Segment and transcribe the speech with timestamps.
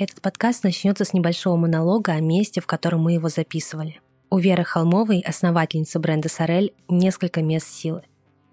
[0.00, 4.00] Этот подкаст начнется с небольшого монолога о месте, в котором мы его записывали.
[4.30, 8.02] У Веры Холмовой, основательницы бренда «Сорель», несколько мест силы.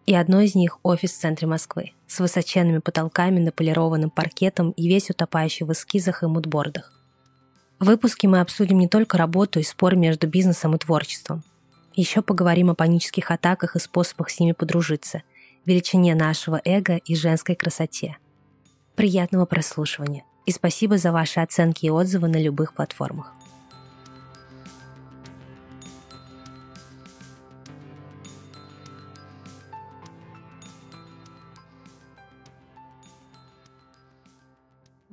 [0.08, 5.12] И одно из них– офис в центре Москвы, с высоченными потолками, наполированным паркетом и весь
[5.12, 6.92] утопающий в эскизах и мудбордах.
[7.78, 11.44] В выпуске мы обсудим не только работу и спор между бизнесом и творчеством.
[11.94, 15.22] Еще поговорим о панических атаках и способах с ними подружиться,
[15.64, 18.18] величине нашего эго и женской красоте.
[18.96, 23.35] Приятного прослушивания и спасибо за ваши оценки и отзывы на любых платформах.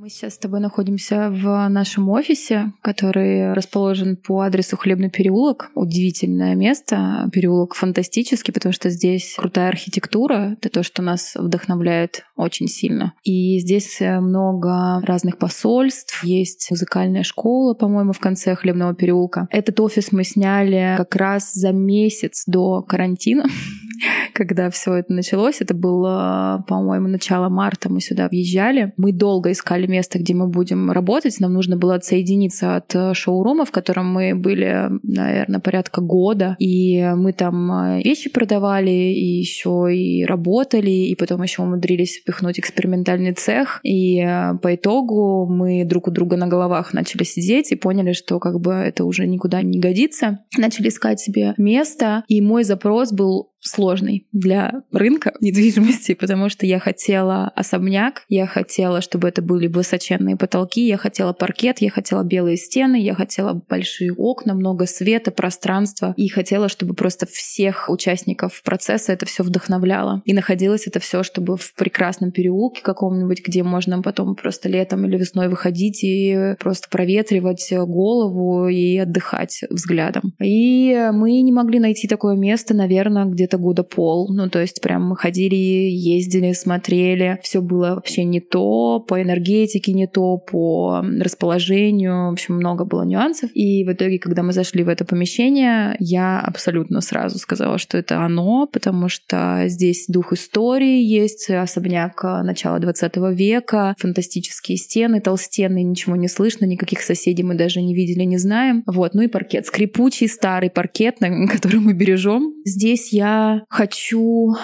[0.02, 5.70] Мы сейчас с тобой находимся в нашем офисе, который расположен по адресу Хлебный переулок.
[5.77, 7.30] Удивительное место.
[7.33, 10.57] Переулок фантастический, потому что здесь крутая архитектура.
[10.60, 13.12] Это то, что нас вдохновляет очень сильно.
[13.23, 16.24] И здесь много разных посольств.
[16.24, 19.46] Есть музыкальная школа, по-моему, в конце Хлебного переулка.
[19.52, 23.45] Этот офис мы сняли как раз за месяц до карантина
[24.35, 25.61] когда все это началось.
[25.61, 28.93] Это было, по-моему, начало марта мы сюда въезжали.
[28.97, 31.39] Мы долго искали место, где мы будем работать.
[31.41, 36.57] Нам нужно было отсоединиться от э, шоурума, в котором мы были, наверное, порядка года.
[36.59, 42.59] И мы там э, вещи продавали, и еще и работали, и потом еще умудрились впихнуть
[42.59, 43.80] экспериментальный цех.
[43.83, 48.39] И э, по итогу мы друг у друга на головах начали сидеть и поняли, что
[48.39, 50.41] как бы это уже никуда не годится.
[50.57, 56.79] Начали искать себе место, и мой запрос был сложный для рынка недвижимости, потому что я
[56.79, 62.57] хотела особняк, я хотела, чтобы это были высоченные потолки, я хотела паркет, я хотела белые
[62.57, 69.12] стены, я хотела большие окна, много света, пространства, и хотела, чтобы просто всех участников процесса
[69.12, 70.22] это все вдохновляло.
[70.25, 75.16] И находилось это все, чтобы в прекрасном переулке каком-нибудь, где можно потом просто летом или
[75.16, 80.34] весной выходить и просто проветривать голову и отдыхать взглядом.
[80.41, 84.29] И мы не могли найти такое место, наверное, где где-то года пол.
[84.33, 87.39] Ну, то есть прям мы ходили, ездили, смотрели.
[87.43, 92.29] Все было вообще не то, по энергетике не то, по расположению.
[92.29, 93.51] В общем, много было нюансов.
[93.55, 98.21] И в итоге, когда мы зашли в это помещение, я абсолютно сразу сказала, что это
[98.25, 106.17] оно, потому что здесь дух истории есть, особняк начала 20 века, фантастические стены, толстенные, ничего
[106.17, 108.83] не слышно, никаких соседей мы даже не видели, не знаем.
[108.87, 109.67] Вот, ну и паркет.
[109.67, 112.55] Скрипучий старый паркет, на который мы бережем.
[112.65, 114.55] Здесь я хочу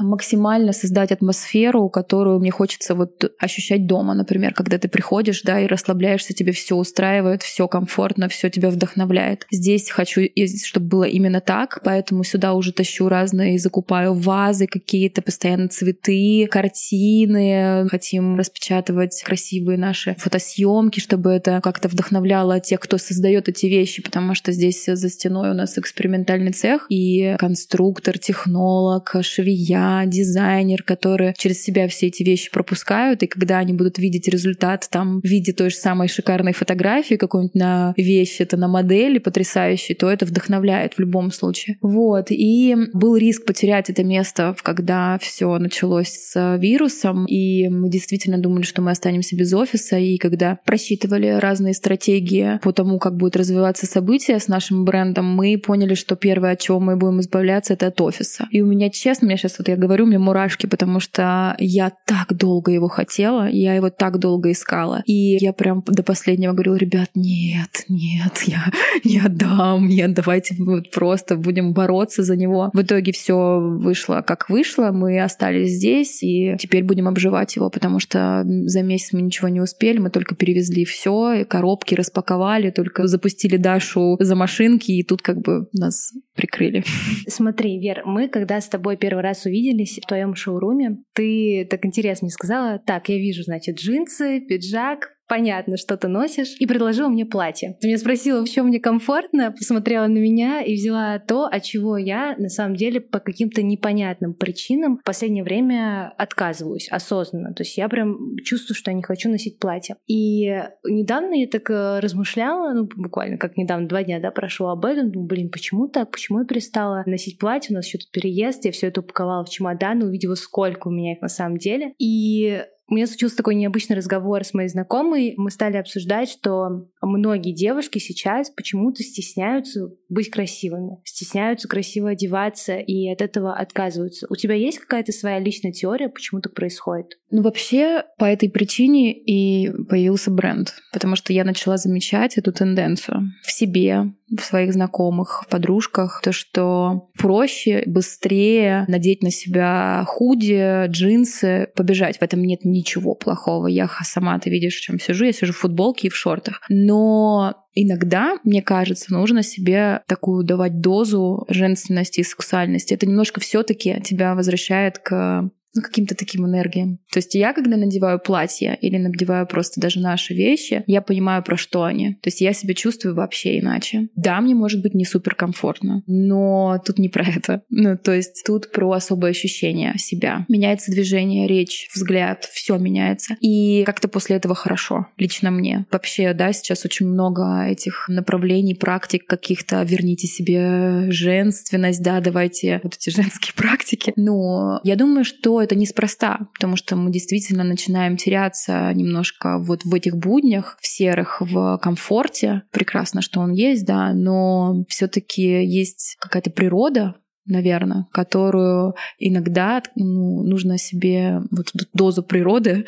[0.00, 5.66] максимально создать атмосферу, которую мне хочется вот ощущать дома, например, когда ты приходишь, да, и
[5.66, 9.46] расслабляешься, тебе все устраивает, все комфортно, все тебя вдохновляет.
[9.50, 10.22] Здесь хочу,
[10.64, 17.88] чтобы было именно так, поэтому сюда уже тащу разные, закупаю вазы какие-то, постоянно цветы, картины,
[17.90, 24.34] хотим распечатывать красивые наши фотосъемки, чтобы это как-то вдохновляло тех, кто создает эти вещи, потому
[24.34, 31.62] что здесь за стеной у нас экспериментальный цех и конструктор, технолог, швея, дизайнер, которые через
[31.62, 35.70] себя все эти вещи пропускают, и когда они будут видеть результат там в виде той
[35.70, 40.98] же самой шикарной фотографии какой-нибудь на вещи, это на модели потрясающей, то это вдохновляет в
[40.98, 41.78] любом случае.
[41.80, 42.26] Вот.
[42.30, 48.62] И был риск потерять это место, когда все началось с вирусом, и мы действительно думали,
[48.62, 53.86] что мы останемся без офиса, и когда просчитывали разные стратегии по тому, как будут развиваться
[53.86, 58.00] события с нашим брендом, мы поняли, что первое, от чего мы будем избавляться, это от
[58.08, 58.48] офиса.
[58.50, 62.34] И у меня, честно, мне сейчас вот я говорю, меня мурашки, потому что я так
[62.34, 65.02] долго его хотела, я его так долго искала.
[65.06, 68.70] И я прям до последнего говорила, ребят, нет, нет, я
[69.04, 72.70] не отдам, нет, давайте вот просто будем бороться за него.
[72.72, 78.00] В итоге все вышло как вышло, мы остались здесь, и теперь будем обживать его, потому
[78.00, 83.56] что за месяц мы ничего не успели, мы только перевезли все, коробки распаковали, только запустили
[83.56, 86.84] Дашу за машинки, и тут как бы нас прикрыли.
[87.26, 92.26] Смотри, Вер, мы когда с тобой первый раз увиделись в твоем шоуруме, ты так интересно
[92.26, 97.26] мне сказала, так, я вижу, значит, джинсы, пиджак, понятно, что ты носишь, и предложила мне
[97.26, 97.76] платье.
[97.80, 101.96] Ты меня спросила, в чем мне комфортно, посмотрела на меня и взяла то, от чего
[101.96, 107.52] я на самом деле по каким-то непонятным причинам в последнее время отказываюсь осознанно.
[107.54, 109.96] То есть я прям чувствую, что я не хочу носить платье.
[110.06, 110.46] И
[110.84, 115.10] недавно я так э, размышляла, ну, буквально как недавно, два дня, да, прошло об этом,
[115.10, 118.72] думаю, блин, почему так, почему я перестала носить платье, у нас еще тут переезд, я
[118.72, 121.92] все это упаковала в чемодан, увидела, сколько у меня их на самом деле.
[121.98, 125.34] И У меня случился такой необычный разговор с моей знакомой.
[125.36, 133.08] Мы стали обсуждать, что многие девушки сейчас почему-то стесняются быть красивыми, стесняются красиво одеваться и
[133.10, 134.26] от этого отказываются.
[134.30, 137.18] У тебя есть какая-то своя личная теория, почему так происходит?
[137.30, 143.32] Ну, вообще, по этой причине и появился бренд, потому что я начала замечать эту тенденцию
[143.42, 150.86] в себе, в своих знакомых, в подружках, то, что проще, быстрее надеть на себя худи,
[150.86, 152.18] джинсы, побежать.
[152.18, 153.66] В этом нет ничего плохого.
[153.66, 155.24] Я сама, ты видишь, в чем сижу.
[155.24, 156.60] Я сижу в футболке и в шортах.
[156.68, 162.94] Но иногда, мне кажется, нужно себе такую давать дозу женственности и сексуальности.
[162.94, 166.98] Это немножко все таки тебя возвращает к ну, каким-то таким энергиям.
[167.12, 171.56] То есть я, когда надеваю платье или надеваю просто даже наши вещи, я понимаю, про
[171.56, 172.14] что они.
[172.14, 174.08] То есть я себя чувствую вообще иначе.
[174.16, 177.62] Да, мне может быть не супер комфортно, но тут не про это.
[177.70, 180.44] Ну, то есть тут про особое ощущение себя.
[180.48, 183.36] Меняется движение, речь, взгляд, все меняется.
[183.40, 185.86] И как-то после этого хорошо, лично мне.
[185.92, 189.82] Вообще, да, сейчас очень много этих направлений, практик каких-то.
[189.84, 194.12] Верните себе женственность, да, давайте вот эти женские практики.
[194.16, 199.94] Но я думаю, что это неспроста, потому что мы действительно начинаем теряться немножко вот в
[199.94, 202.62] этих буднях, в серых, в комфорте.
[202.72, 207.16] Прекрасно, что он есть, да, но все-таки есть какая-то природа,
[207.48, 212.84] наверное, которую иногда ну, нужно себе вот дозу природы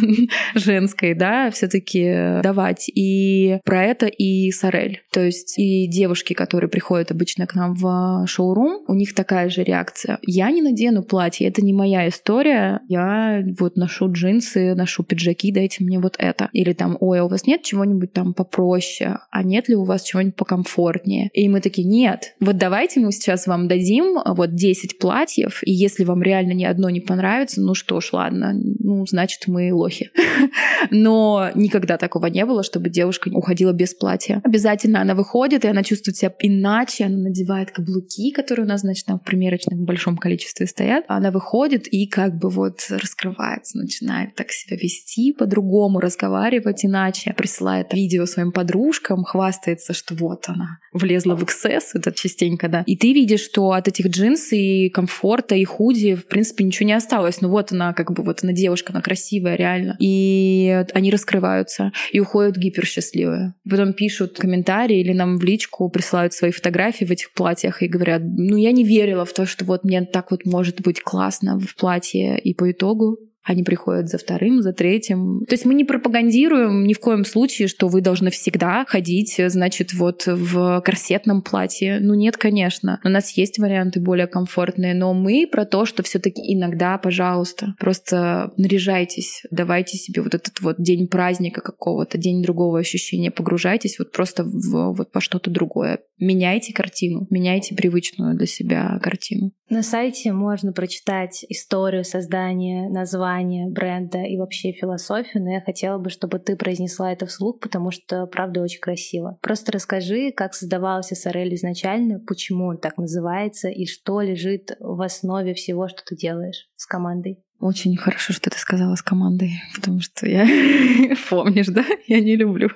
[0.54, 2.90] женской, да, все-таки давать.
[2.94, 5.02] И про это и Сорель.
[5.12, 9.62] То есть и девушки, которые приходят обычно к нам в шоурум, у них такая же
[9.62, 10.18] реакция.
[10.22, 12.80] Я не надену платье, это не моя история.
[12.88, 16.48] Я вот ношу джинсы, ношу пиджаки, дайте мне вот это.
[16.52, 19.18] Или там, ой, а у вас нет чего-нибудь там попроще?
[19.30, 21.30] А нет ли у вас чего-нибудь покомфортнее?
[21.32, 25.60] И мы такие, нет, вот давайте мы сейчас вам дадим дадим а, вот 10 платьев,
[25.64, 29.72] и если вам реально ни одно не понравится, ну что ж, ладно, ну, значит, мы
[29.72, 30.10] лохи.
[30.90, 34.40] Но никогда такого не было, чтобы девушка уходила без платья.
[34.44, 39.06] Обязательно она выходит, и она чувствует себя иначе, она надевает каблуки, которые у нас, значит,
[39.06, 41.04] там в примерочном большом количестве стоят.
[41.08, 47.92] Она выходит и как бы вот раскрывается, начинает так себя вести, по-другому разговаривать иначе, присылает
[47.92, 52.82] видео своим подружкам, хвастается, что вот она влезла в XS, это частенько, да.
[52.86, 56.92] И ты видишь, что от этих джинс и комфорта, и худи, в принципе, ничего не
[56.92, 57.40] осталось.
[57.40, 59.96] Ну вот она, как бы, вот она девушка, она красивая, реально.
[59.98, 63.54] И они раскрываются и уходят гиперсчастливые.
[63.68, 68.22] Потом пишут комментарии или нам в личку присылают свои фотографии в этих платьях и говорят,
[68.24, 71.74] ну я не верила в то, что вот мне так вот может быть классно в
[71.74, 72.38] платье.
[72.38, 73.18] И по итогу
[73.48, 75.44] они приходят за вторым, за третьим.
[75.48, 79.94] То есть мы не пропагандируем ни в коем случае, что вы должны всегда ходить, значит,
[79.94, 81.98] вот в корсетном платье.
[82.00, 83.00] Ну нет, конечно.
[83.04, 87.74] У нас есть варианты более комфортные, но мы про то, что все таки иногда, пожалуйста,
[87.78, 94.12] просто наряжайтесь, давайте себе вот этот вот день праздника какого-то, день другого ощущения, погружайтесь вот
[94.12, 96.00] просто в, вот по что-то другое.
[96.18, 99.52] Меняйте картину, меняйте привычную для себя картину.
[99.70, 103.27] На сайте можно прочитать историю создания, названия
[103.68, 108.26] бренда и вообще философию, но я хотела бы, чтобы ты произнесла это вслух, потому что,
[108.26, 109.38] правда, очень красиво.
[109.42, 115.54] Просто расскажи, как создавался Сорель изначально, почему он так называется и что лежит в основе
[115.54, 117.42] всего, что ты делаешь с командой.
[117.60, 120.46] Очень хорошо, что ты сказала с командой, потому что я
[121.28, 121.84] помнишь, да?
[122.06, 122.70] Я не люблю.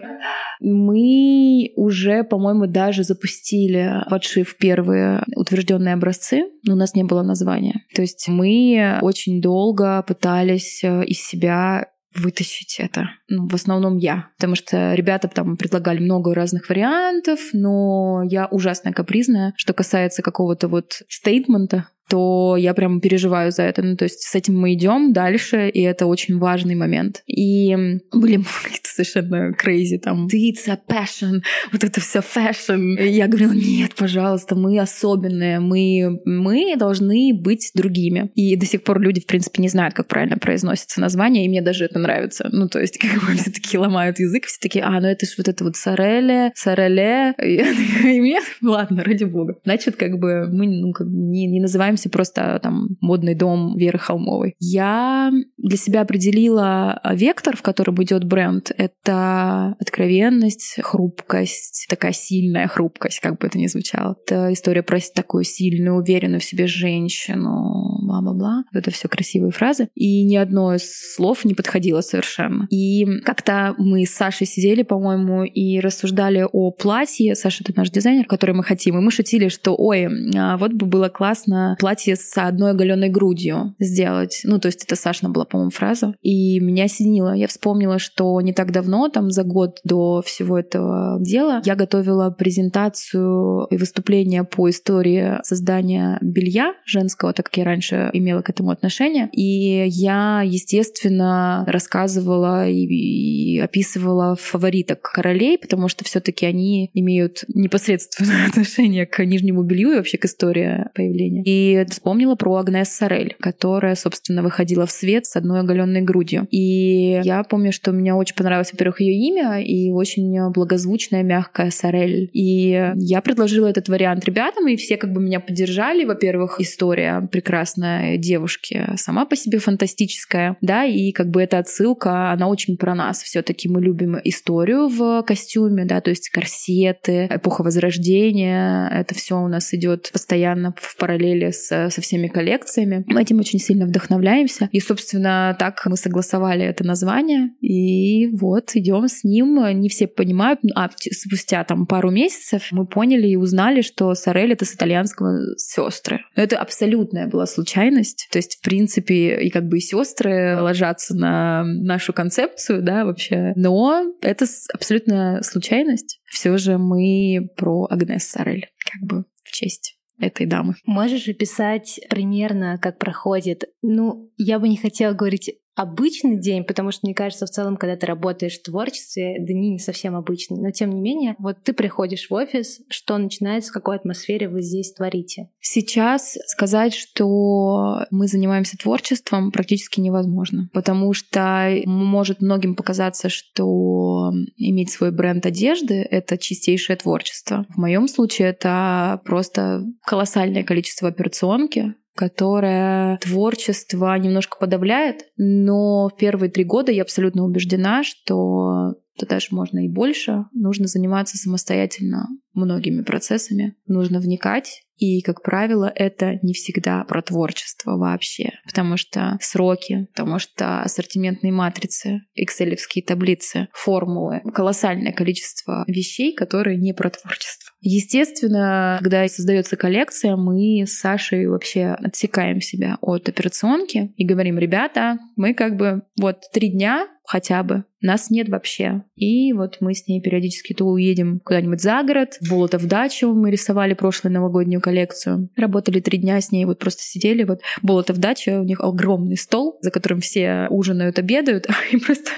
[0.60, 7.84] Мы уже, по-моему, даже запустили подшив первые утвержденные образцы, но у нас не было названия.
[7.94, 13.10] То есть мы очень долго пытались э, из себя вытащить это.
[13.28, 14.28] Ну, в основном я.
[14.36, 20.68] Потому что ребята там предлагали много разных вариантов, но я ужасно капризная, что касается какого-то
[20.68, 23.82] вот стейтмента, то я прям переживаю за это.
[23.82, 27.22] Ну, то есть с этим мы идем дальше, и это очень важный момент.
[27.26, 27.74] И
[28.12, 31.40] были какие-то совершенно crazy там it's a passion,
[31.72, 32.96] вот это все fashion.
[33.00, 38.30] И я говорила, нет, пожалуйста, мы особенные, мы, мы должны быть другими.
[38.34, 41.62] И до сих пор люди, в принципе, не знают, как правильно произносится название, и мне
[41.62, 42.48] даже это нравится.
[42.52, 45.34] Ну, то есть, как бы все такие ломают язык, все такие, а, ну это ж
[45.38, 47.34] вот это вот сореле, сореле.
[47.42, 49.56] И мне, ладно, ради бога.
[49.64, 53.98] Значит, как бы мы ну, как, не, не называемся называемся просто там модный дом Веры
[53.98, 54.54] Холмовой.
[54.58, 58.72] Я для себя определила вектор, в котором идет бренд.
[58.76, 64.16] Это откровенность, хрупкость, такая сильная хрупкость, как бы это ни звучало.
[64.26, 68.64] Это история про такую сильную, уверенную в себе женщину, бла-бла-бла.
[68.72, 69.88] Это все красивые фразы.
[69.94, 72.66] И ни одно из слов не подходило совершенно.
[72.70, 77.34] И как-то мы с Сашей сидели, по-моему, и рассуждали о платье.
[77.34, 78.96] Саша— это наш дизайнер, который мы хотим.
[78.98, 83.74] И мы шутили, что, ой, а вот бы было классно платье с одной оголенной грудью
[83.80, 84.42] сделать.
[84.44, 86.14] Ну, то есть это Сашна была, по-моему, фраза.
[86.22, 87.34] И меня осенило.
[87.34, 92.30] Я вспомнила, что не так давно, там за год до всего этого дела, я готовила
[92.30, 98.70] презентацию и выступление по истории создания белья женского, так как я раньше имела к этому
[98.70, 99.28] отношение.
[99.32, 108.46] И я, естественно, рассказывала и, и описывала фавориток королей, потому что все-таки они имеют непосредственное
[108.48, 111.42] отношение к нижнему белью и вообще к истории появления.
[111.44, 116.46] И вспомнила про Агнес Сорель, которая, собственно, выходила в свет с одной оголенной грудью.
[116.50, 122.30] И я помню, что мне очень понравилось, во-первых, ее имя и очень благозвучная, мягкая Сорель.
[122.32, 126.04] И я предложила этот вариант ребятам, и все как бы меня поддержали.
[126.04, 132.48] Во-первых, история прекрасной девушки сама по себе фантастическая, да, и как бы эта отсылка, она
[132.48, 133.22] очень про нас.
[133.22, 139.40] все таки мы любим историю в костюме, да, то есть корсеты, эпоха Возрождения, это все
[139.40, 143.04] у нас идет постоянно в параллели с, со всеми коллекциями.
[143.06, 144.68] Мы этим очень сильно вдохновляемся.
[144.72, 147.50] И, собственно, так мы согласовали это название.
[147.60, 149.60] И вот идем с ним.
[149.80, 154.64] Не все понимают, а спустя там пару месяцев мы поняли и узнали, что Сорель это
[154.64, 156.20] с итальянского сестры.
[156.36, 158.28] Но это абсолютная была случайность.
[158.30, 163.52] То есть, в принципе, и как бы и сестры ложатся на нашу концепцию, да, вообще.
[163.56, 166.20] Но это абсолютно случайность.
[166.30, 170.74] Все же мы про Агнес Сорель, как бы в честь этой дамы.
[170.86, 173.64] Можешь описать примерно, как проходит?
[173.82, 177.96] Ну, я бы не хотела говорить обычный день, потому что, мне кажется, в целом, когда
[177.96, 180.60] ты работаешь в творчестве, дни не совсем обычные.
[180.60, 184.62] Но, тем не менее, вот ты приходишь в офис, что начинается, в какой атмосфере вы
[184.62, 185.48] здесь творите?
[185.60, 194.90] Сейчас сказать, что мы занимаемся творчеством, практически невозможно, потому что может многим показаться, что иметь
[194.90, 197.66] свой бренд одежды— это чистейшее творчество.
[197.70, 206.50] В моем случае это просто колоссальное количество операционки, которая творчество немножко подавляет, но в первые
[206.50, 210.46] три года я абсолютно убеждена, что то даже можно и больше.
[210.52, 213.76] Нужно заниматься самостоятельно многими процессами.
[213.86, 214.82] Нужно вникать.
[214.96, 218.52] И, как правило, это не всегда про творчество вообще.
[218.64, 226.92] Потому что сроки, потому что ассортиментные матрицы, экселевские таблицы, формулы, колоссальное количество вещей, которые не
[226.92, 227.61] про творчество.
[227.82, 235.18] Естественно, когда создается коллекция, мы с Сашей вообще отсекаем себя от операционки и говорим, ребята,
[235.34, 237.84] мы как бы вот три дня хотя бы.
[238.00, 239.04] Нас нет вообще.
[239.14, 243.32] И вот мы с ней периодически то уедем куда-нибудь за город, в Болотов дачу.
[243.32, 245.48] Мы рисовали прошлую новогоднюю коллекцию.
[245.56, 247.44] Работали три дня с ней, вот просто сидели.
[247.44, 251.68] Вот Болотов дача, у них огромный стол, за которым все ужинают, обедают.
[251.92, 252.32] И просто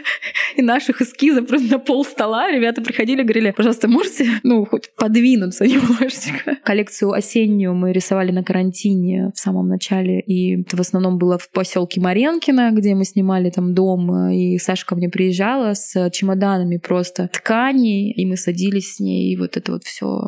[0.57, 5.65] и наших эскизов просто на пол стола ребята приходили, говорили, пожалуйста, можете, ну, хоть подвинуться
[5.67, 6.57] немножечко.
[6.63, 11.51] Коллекцию осеннюю мы рисовали на карантине в самом начале, и это в основном было в
[11.51, 17.31] поселке Маренкино, где мы снимали там дом, и Саша ко мне приезжала с чемоданами просто
[17.33, 20.21] тканей, и мы садились с ней, и вот это вот все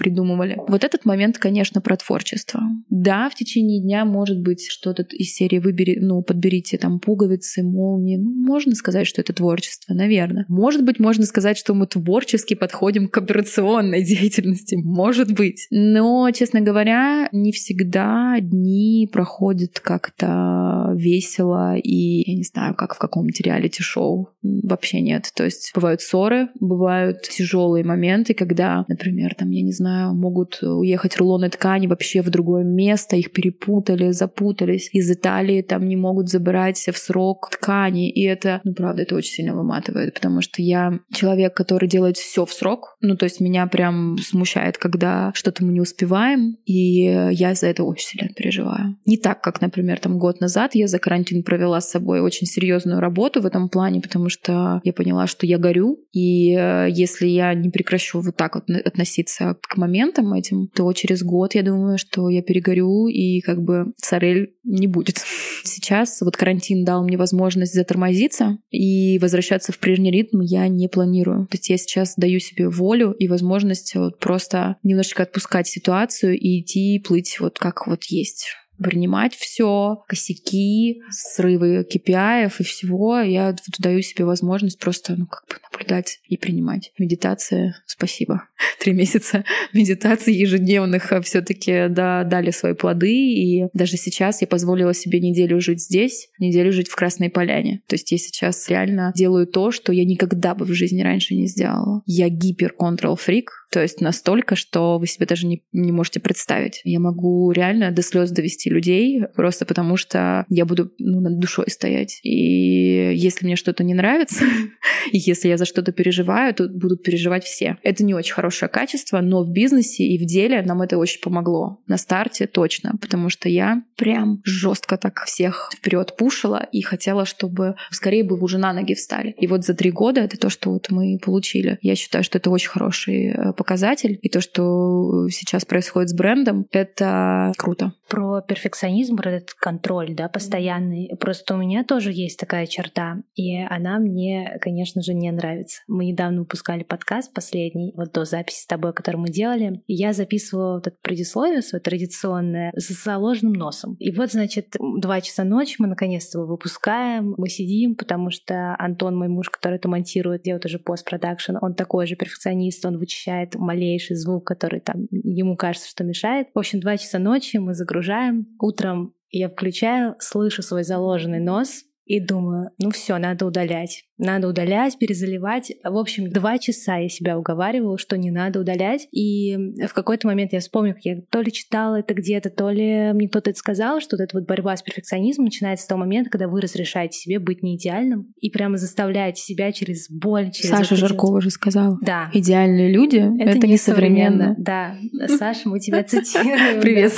[0.00, 0.56] придумывали.
[0.66, 2.62] Вот этот момент, конечно, про творчество.
[2.88, 8.16] Да, в течение дня может быть что-то из серии выбери, ну, подберите там пуговицы, молнии.
[8.16, 10.46] Ну, можно сказать, что это творчество, наверное.
[10.48, 14.76] Может быть, можно сказать, что мы творчески подходим к операционной деятельности.
[14.76, 15.66] Может быть.
[15.70, 22.98] Но, честно говоря, не всегда дни проходят как-то весело и, я не знаю, как в
[22.98, 24.30] каком-нибудь реалити-шоу.
[24.42, 25.30] Вообще нет.
[25.34, 30.62] То есть бывают ссоры, бывают тяжелые моменты, когда, например, там, я не знаю, знаю, могут
[30.62, 34.88] уехать рулоны ткани вообще в другое место, их перепутали, запутались.
[34.92, 38.10] Из Италии там не могут забирать в срок ткани.
[38.10, 42.44] И это, ну правда, это очень сильно выматывает, потому что я человек, который делает все
[42.44, 42.96] в срок.
[43.00, 47.84] Ну то есть меня прям смущает, когда что-то мы не успеваем, и я за это
[47.84, 48.96] очень сильно переживаю.
[49.06, 53.00] Не так, как, например, там год назад я за карантин провела с собой очень серьезную
[53.00, 57.54] работу в этом плане, потому что я поняла, что я горю, и э, если я
[57.54, 62.28] не прекращу вот так вот относиться к моментам этим, то через год я думаю, что
[62.28, 65.18] я перегорю и как бы Сорель не будет.
[65.64, 71.46] Сейчас вот карантин дал мне возможность затормозиться и возвращаться в прежний ритм я не планирую.
[71.46, 76.60] То есть я сейчас даю себе волю и возможность вот просто немножечко отпускать ситуацию и
[76.60, 78.48] идти плыть вот как вот есть
[78.82, 83.20] принимать все, косяки, срывы KPI и всего.
[83.20, 86.92] Я даю себе возможность просто, ну, как бы наблюдать и принимать.
[86.98, 88.44] Медитация, спасибо.
[88.80, 93.12] Три месяца медитации ежедневных а все таки да, дали свои плоды.
[93.12, 97.82] И даже сейчас я позволила себе неделю жить здесь, неделю жить в Красной Поляне.
[97.86, 101.46] То есть я сейчас реально делаю то, что я никогда бы в жизни раньше не
[101.46, 102.02] сделала.
[102.06, 106.80] Я гипер-контрол-фрик, то есть настолько, что вы себе даже не, не можете представить.
[106.84, 111.66] Я могу реально до слез довести людей, просто потому что я буду ну, над душой
[111.68, 112.20] стоять.
[112.22, 114.44] И если мне что-то не нравится,
[115.12, 117.78] и если я за что-то переживаю, то будут переживать все.
[117.82, 121.80] Это не очень хорошее качество, но в бизнесе и в деле нам это очень помогло.
[121.86, 127.76] На старте точно, потому что я прям жестко так всех вперед пушила и хотела, чтобы
[127.90, 129.34] скорее бы уже на ноги встали.
[129.38, 131.78] И вот за три года это то, что вот мы получили.
[131.82, 134.18] Я считаю, что это очень хороший э, показатель.
[134.22, 137.92] И то, что сейчас происходит с брендом, это круто.
[138.08, 141.10] Про перфекционизм, про этот контроль, да, постоянный.
[141.20, 145.82] Просто у меня тоже есть такая черта, и она мне, конечно же, не нравится.
[145.88, 150.12] Мы недавно выпускали подкаст последний, вот до записи с тобой, который мы делали, и я
[150.12, 153.96] записывала вот это предисловие свое традиционное с заложенным носом.
[153.98, 159.16] И вот, значит, два часа ночи мы наконец-то его выпускаем, мы сидим, потому что Антон,
[159.16, 164.16] мой муж, который это монтирует, делает уже постпродакшн, он такой же перфекционист, он вычищает малейший
[164.16, 166.48] звук, который там ему кажется, что мешает.
[166.54, 168.46] В общем, два часа ночи мы загружаем.
[168.58, 174.02] Утром я включаю, слышу свой заложенный нос и думаю, ну все, надо удалять.
[174.18, 175.70] Надо удалять, перезаливать.
[175.84, 179.06] В общем, два часа я себя уговаривала, что не надо удалять.
[179.12, 183.12] И в какой-то момент я вспомнила, как я то ли читала это где-то, то ли
[183.12, 186.30] мне кто-то это сказал, что вот эта вот борьба с перфекционизмом начинается с того момента,
[186.30, 190.70] когда вы разрешаете себе быть не идеальным и прямо заставляете себя через боль, через...
[190.70, 191.06] Саша это...
[191.06, 191.96] Жаркова же сказала.
[192.02, 192.28] Да.
[192.34, 194.56] Идеальные люди— это, это не современно.
[194.58, 194.96] Да.
[195.28, 196.80] Саша, мы тебя цитируем.
[196.80, 197.12] Привет.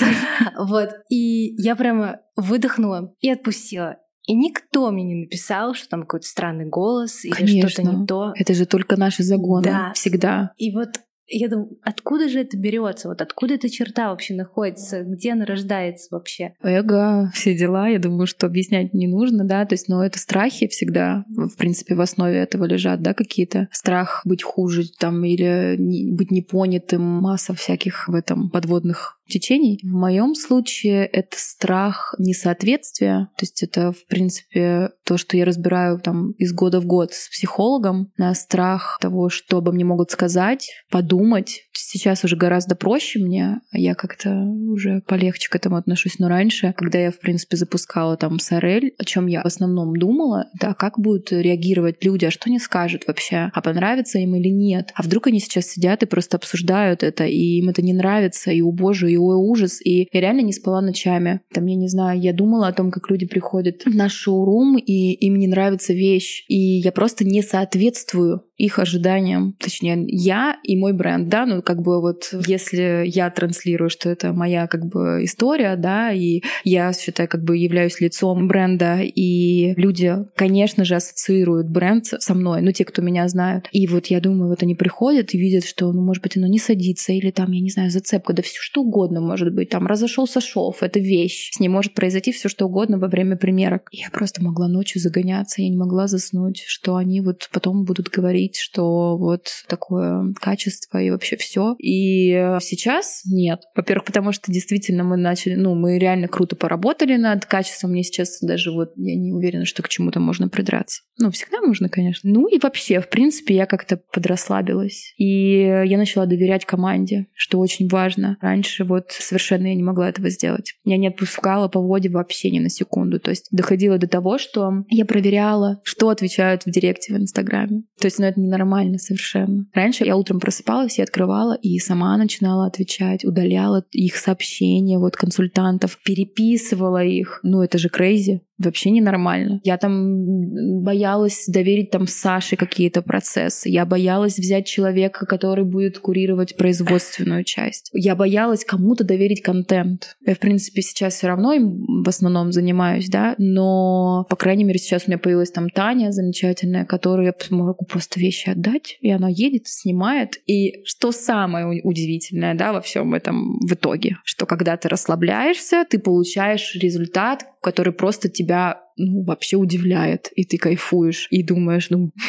[0.59, 0.91] Вот.
[1.09, 3.97] И я прямо выдохнула и отпустила.
[4.26, 8.33] И никто мне не написал, что там какой-то странный голос или что-то не то.
[8.37, 9.64] Это же только наши загоны.
[9.64, 9.93] Да.
[9.95, 10.52] Всегда.
[10.57, 11.00] И вот
[11.35, 13.09] я думаю, откуда же это берется?
[13.09, 15.02] Вот откуда эта черта вообще находится?
[15.02, 16.55] Где она рождается вообще?
[16.62, 17.88] Эго, все дела.
[17.88, 19.64] Я думаю, что объяснять не нужно, да.
[19.64, 23.69] То есть, но это страхи всегда, в принципе, в основе этого лежат, да, какие-то.
[23.73, 29.81] Страх быть хуже там или не, быть непонятым, масса всяких в этом подводных течений.
[29.83, 33.29] В моем случае это страх несоответствия.
[33.37, 37.29] То есть это, в принципе, то, что я разбираю там из года в год с
[37.29, 41.62] психологом, на страх того, что обо мне могут сказать, подумать.
[41.73, 43.61] Сейчас уже гораздо проще мне.
[43.73, 46.19] Я как-то уже полегче к этому отношусь.
[46.19, 50.47] Но раньше, когда я, в принципе, запускала там Сорель, о чем я в основном думала,
[50.59, 54.90] да, как будут реагировать люди, а что они скажут вообще, а понравится им или нет.
[54.95, 58.61] А вдруг они сейчас сидят и просто обсуждают это, и им это не нравится, и,
[58.61, 59.81] о боже, и ой, ужас.
[59.85, 61.41] И я реально не спала ночами.
[61.53, 65.13] Там, я не знаю, я думала о том, как люди приходят в наш шоурум, и
[65.13, 66.45] им не нравится вещь.
[66.49, 69.55] И я просто не соответствую их ожиданиям.
[69.59, 74.33] Точнее, я и мой бренд, да, ну как бы вот если я транслирую, что это
[74.33, 80.14] моя как бы история, да, и я считаю, как бы являюсь лицом бренда, и люди,
[80.37, 83.68] конечно же, ассоциируют бренд со мной, ну те, кто меня знают.
[83.72, 86.61] И вот я думаю, вот они приходят и видят, что, ну, может быть, оно не
[86.61, 90.40] садится, или там, я не знаю, зацепка, да все что угодно может быть, там разошелся
[90.40, 93.88] шов, это вещь, с ней может произойти все что угодно во время примерок.
[93.90, 98.52] Я просто могла ночью загоняться, я не могла заснуть, что они вот потом будут говорить
[98.53, 101.75] говорить, что вот такое качество и вообще все.
[101.79, 103.61] И сейчас нет.
[103.75, 107.93] Во-первых, потому что действительно мы начали, ну, мы реально круто поработали над качеством.
[107.93, 111.03] Мне сейчас даже вот я не уверена, что к чему-то можно придраться.
[111.19, 112.31] Ну, всегда можно, конечно.
[112.31, 115.15] Ну и вообще, в принципе, я как-то подрасслабилась.
[115.19, 118.37] И я начала доверять команде, что очень важно.
[118.41, 120.75] Раньше вот совершенно я не могла этого сделать.
[120.85, 123.21] Я не отпускала по воде вообще ни на секунду.
[123.21, 127.83] То есть доходило до того, что я проверяла, что отвечают в директе в Инстаграме.
[128.01, 129.66] То есть, ну, это ненормально совершенно.
[129.72, 135.98] Раньше я утром просыпалась и открывала, и сама начинала отвечать, удаляла их сообщения, вот консультантов,
[136.05, 137.40] переписывала их.
[137.42, 139.61] Ну, это же крейзи вообще ненормально.
[139.65, 143.69] Я там боялась доверить там Саше какие-то процессы.
[143.69, 147.91] Я боялась взять человека, который будет курировать производственную часть.
[147.93, 150.17] Я боялась кому-то доверить контент.
[150.25, 154.79] Я, в принципе, сейчас все равно им в основном занимаюсь, да, но, по крайней мере,
[154.79, 159.29] сейчас у меня появилась там Таня замечательная, которую я могу просто вещи отдать, и она
[159.29, 160.41] едет, снимает.
[160.47, 165.99] И что самое удивительное, да, во всем этом в итоге, что когда ты расслабляешься, ты
[165.99, 172.11] получаешь результат, который просто тебя ну, вообще удивляет, и ты кайфуешь, и думаешь, ну,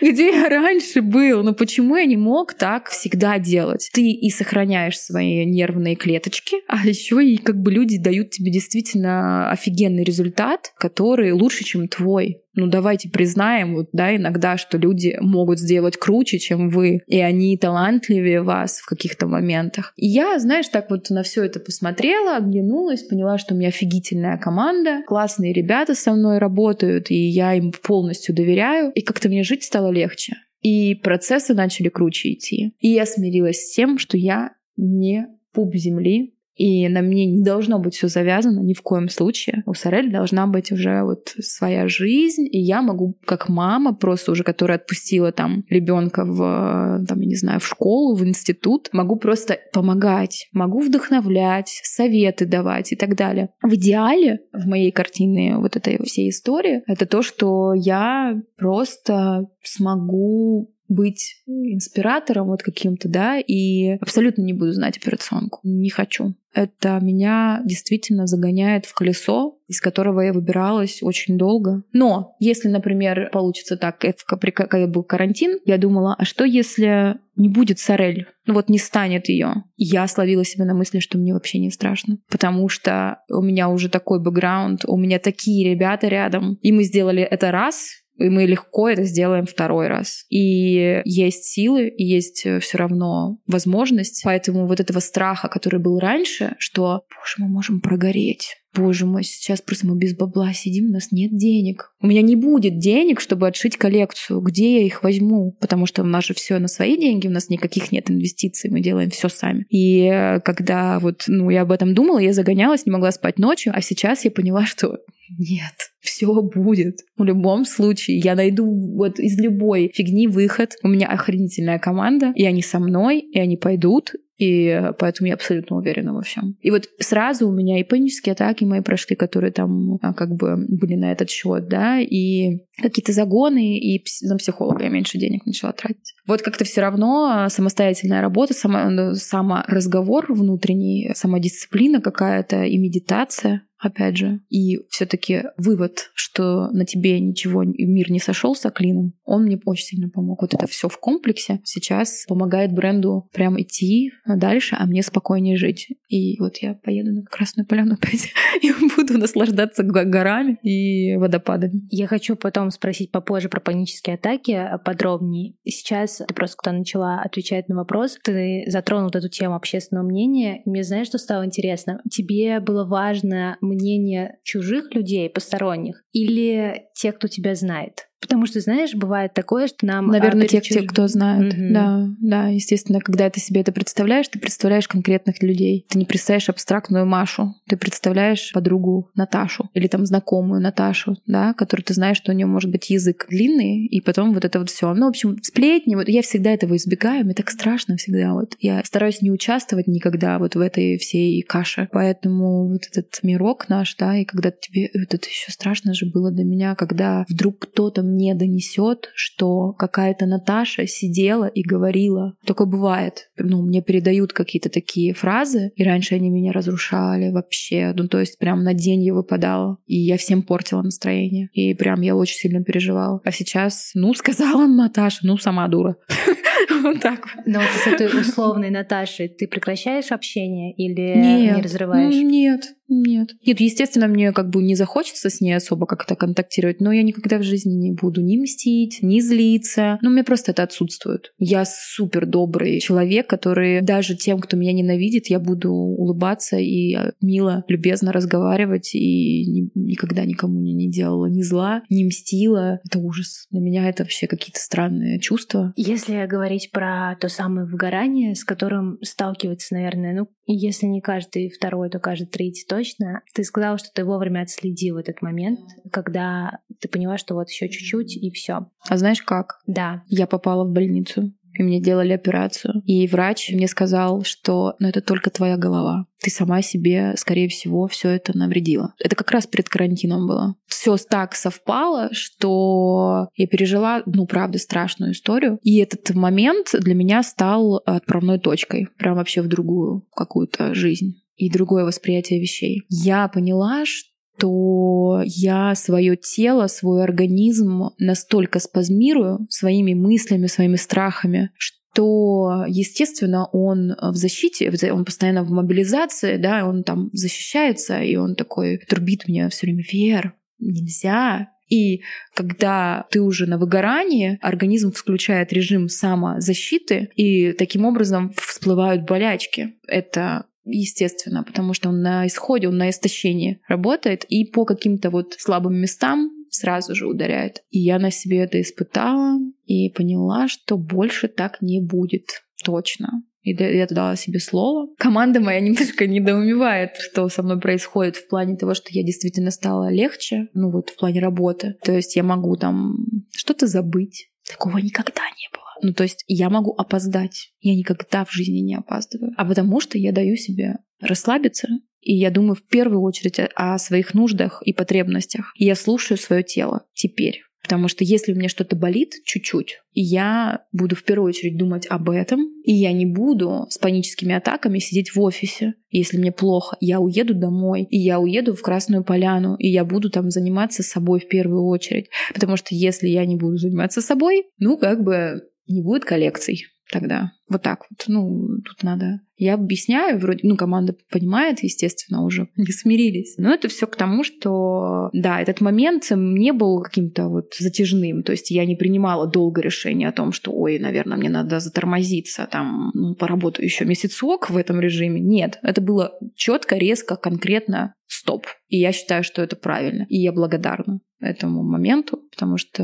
[0.00, 1.42] Где я раньше был?
[1.42, 3.88] Ну почему я не мог так всегда делать?
[3.92, 9.50] Ты и сохраняешь свои нервные клеточки, а еще и как бы люди дают тебе действительно
[9.50, 15.58] офигенный результат, который лучше, чем твой ну давайте признаем, вот, да, иногда, что люди могут
[15.58, 19.92] сделать круче, чем вы, и они талантливее вас в каких-то моментах.
[19.96, 24.38] И я, знаешь, так вот на все это посмотрела, оглянулась, поняла, что у меня офигительная
[24.38, 29.62] команда, классные ребята со мной работают, и я им полностью доверяю, и как-то мне жить
[29.62, 30.36] стало легче.
[30.62, 32.72] И процессы начали круче идти.
[32.80, 37.78] И я смирилась с тем, что я не пуп земли, и на мне не должно
[37.78, 39.62] быть все завязано ни в коем случае.
[39.66, 44.42] У Сорель должна быть уже вот своя жизнь, и я могу, как мама, просто уже,
[44.42, 49.58] которая отпустила там ребенка в, там, я не знаю, в школу, в институт, могу просто
[49.72, 53.50] помогать, могу вдохновлять, советы давать и так далее.
[53.62, 60.72] В идеале в моей картине вот этой всей истории это то, что я просто смогу
[60.88, 65.60] быть инспиратором вот каким-то, да, и абсолютно не буду знать операционку.
[65.62, 66.34] Не хочу.
[66.56, 71.82] Это меня действительно загоняет в колесо, из которого я выбиралась очень долго.
[71.92, 77.78] Но если, например, получится так, когда был карантин, я думала, а что если не будет
[77.78, 78.26] Сорель?
[78.46, 79.64] Ну вот не станет ее.
[79.76, 82.18] Я словила себя на мысли, что мне вообще не страшно.
[82.30, 86.58] Потому что у меня уже такой бэкграунд, у меня такие ребята рядом.
[86.62, 90.24] И мы сделали это раз, и мы легко это сделаем второй раз.
[90.30, 94.22] И есть силы, и есть э, все равно возможность.
[94.24, 98.56] Поэтому вот этого страха, который был раньше, что, боже, мы можем прогореть.
[98.76, 101.92] Боже мой, сейчас просто мы без бабла сидим, у нас нет денег.
[102.00, 104.40] У меня не будет денег, чтобы отшить коллекцию.
[104.40, 105.56] Где я их возьму?
[105.60, 108.80] Потому что у нас же все на свои деньги, у нас никаких нет инвестиций, мы
[108.80, 109.64] делаем все сами.
[109.68, 113.72] И э, когда вот, ну, я об этом думала, я загонялась, не могла спать ночью,
[113.74, 114.98] а сейчас я поняла, что
[115.38, 117.00] нет, все будет.
[117.16, 120.74] В любом случае, я найду вот из любой фигни выход.
[120.82, 125.76] У меня охренительная команда, и они со мной, и они пойдут, и поэтому я абсолютно
[125.76, 126.56] уверена во всем.
[126.60, 130.56] И вот сразу у меня и панические атаки мои прошли, которые там а, как бы
[130.68, 135.72] были на этот счет, да, и какие-то загоны, и на психолога я меньше денег начала
[135.72, 136.14] тратить.
[136.26, 144.16] Вот как-то все равно самостоятельная работа, само, ну, саморазговор внутренний, самодисциплина какая-то и медитация, опять
[144.16, 144.40] же.
[144.48, 150.08] И все-таки вывод, что на тебе ничего, мир не сошелся клином, он мне очень сильно
[150.08, 150.42] помог.
[150.42, 155.88] Вот это все в комплексе сейчас помогает бренду прям идти дальше, а мне спокойнее жить.
[156.08, 158.28] И вот я поеду на Красную Поляну опять
[158.62, 161.86] и буду наслаждаться горами и водопадами.
[161.90, 165.54] Я хочу потом спросить попозже про панические атаки подробнее.
[165.64, 170.62] Сейчас ты просто когда начала отвечать на вопрос, ты затронул эту тему общественного мнения.
[170.64, 172.00] Мне знаешь, что стало интересно?
[172.10, 178.08] Тебе было важно мнение чужих людей, посторонних, или те, кто тебя знает?
[178.26, 180.08] Потому что, знаешь, бывает такое, что нам...
[180.08, 181.54] Наверное, те, те, кто знают.
[181.54, 181.62] Угу.
[181.70, 185.86] Да, да, естественно, когда ты себе это представляешь, ты представляешь конкретных людей.
[185.88, 191.84] Ты не представляешь абстрактную Машу, ты представляешь подругу Наташу или там знакомую Наташу, да, которую
[191.84, 194.92] ты знаешь, что у нее может быть язык длинный, и потом вот это вот все.
[194.94, 198.32] Ну, в общем, сплетни, вот я всегда этого избегаю, мне так страшно всегда.
[198.32, 201.88] Вот я стараюсь не участвовать никогда вот в этой всей каше.
[201.92, 204.86] Поэтому вот этот мирок наш, да, и когда тебе...
[204.86, 210.86] Это еще страшно же было для меня, когда вдруг кто-то мне донесет, что какая-то Наташа
[210.86, 212.34] сидела и говорила.
[212.44, 213.30] Такое бывает.
[213.36, 217.92] Ну, мне передают какие-то такие фразы, и раньше они меня разрушали вообще.
[217.94, 221.48] Ну, то есть прям на день я выпадала, и я всем портила настроение.
[221.52, 223.20] И прям я очень сильно переживала.
[223.24, 225.96] А сейчас, ну, сказала Наташа, ну, сама дура.
[226.82, 227.26] Вот так.
[227.46, 232.14] Но вот с этой условной Наташей ты прекращаешь общение или не разрываешь?
[232.14, 233.30] Нет, нет.
[233.44, 237.38] Нет, естественно, мне как бы не захочется с ней особо как-то контактировать, но я никогда
[237.38, 239.98] в жизни не буду ни мстить, ни злиться.
[240.02, 241.32] Ну, мне просто это отсутствует.
[241.38, 247.64] Я супер добрый человек, который даже тем, кто меня ненавидит, я буду улыбаться и мило,
[247.68, 252.80] любезно разговаривать и никогда никому не делала ни зла, не мстила.
[252.84, 253.46] Это ужас.
[253.50, 255.72] Для меня это вообще какие-то странные чувства.
[255.76, 261.90] Если говорить про то самое выгорание, с которым сталкивается, наверное, ну, если не каждый второй,
[261.90, 263.22] то каждый третий точно.
[263.34, 265.60] Ты сказала, что ты вовремя отследил этот момент,
[265.90, 268.70] когда ты поняла, что вот еще чуть-чуть и все.
[268.88, 269.60] А знаешь как?
[269.66, 270.02] Да.
[270.08, 272.82] Я попала в больницу и мне делали операцию.
[272.84, 276.04] И врач мне сказал, что ну, это только твоя голова.
[276.20, 278.92] Ты сама себе, скорее всего, все это навредила.
[279.02, 280.56] Это как раз перед карантином было.
[280.66, 285.58] Все так совпало, что я пережила, ну, правда, страшную историю.
[285.62, 288.88] И этот момент для меня стал отправной точкой.
[288.98, 292.82] Прям вообще в другую какую-то жизнь и другое восприятие вещей.
[292.88, 301.50] Я поняла, что то я свое тело, свой организм настолько спазмирую своими мыслями, своими страхами,
[301.56, 308.34] что, естественно, он в защите, он постоянно в мобилизации, да, он там защищается, и он
[308.34, 312.02] такой трубит мне все время, Вер, нельзя, и
[312.34, 319.74] когда ты уже на выгорании, организм включает режим самозащиты, и таким образом всплывают болячки.
[319.88, 325.34] Это естественно, потому что он на исходе, он на истощении работает, и по каким-то вот
[325.38, 327.62] слабым местам сразу же ударяет.
[327.70, 332.42] И я на себе это испытала и поняла, что больше так не будет.
[332.64, 333.22] Точно.
[333.42, 334.88] И я дала себе слово.
[334.98, 339.90] Команда моя немножко недоумевает, что со мной происходит в плане того, что я действительно стала
[339.90, 341.76] легче, ну вот в плане работы.
[341.84, 342.96] То есть я могу там
[343.32, 344.30] что-то забыть.
[344.48, 345.64] Такого никогда не было.
[345.82, 347.52] Ну, то есть я могу опоздать.
[347.60, 349.32] Я никогда в жизни не опаздываю.
[349.36, 351.68] А потому что я даю себе расслабиться.
[352.00, 355.52] И я думаю в первую очередь о своих нуждах и потребностях.
[355.56, 357.42] И я слушаю свое тело теперь.
[357.62, 362.10] Потому что если у меня что-то болит чуть-чуть, я буду в первую очередь думать об
[362.10, 365.74] этом, и я не буду с паническими атаками сидеть в офисе.
[365.90, 370.10] Если мне плохо, я уеду домой, и я уеду в Красную Поляну, и я буду
[370.10, 372.08] там заниматься собой в первую очередь.
[372.32, 377.32] Потому что если я не буду заниматься собой, ну как бы не будет коллекций тогда.
[377.48, 378.04] Вот так вот.
[378.08, 379.20] Ну, тут надо...
[379.36, 383.34] Я объясняю, вроде, ну, команда понимает, естественно, уже не смирились.
[383.36, 388.22] Но это все к тому, что, да, этот момент не был каким-то вот затяжным.
[388.22, 392.48] То есть я не принимала долго решение о том, что, ой, наверное, мне надо затормозиться,
[392.50, 395.20] там, ну, поработаю еще месяцок в этом режиме.
[395.20, 398.46] Нет, это было четко, резко, конкретно стоп.
[398.68, 400.06] И я считаю, что это правильно.
[400.08, 402.82] И я благодарна этому моменту, потому что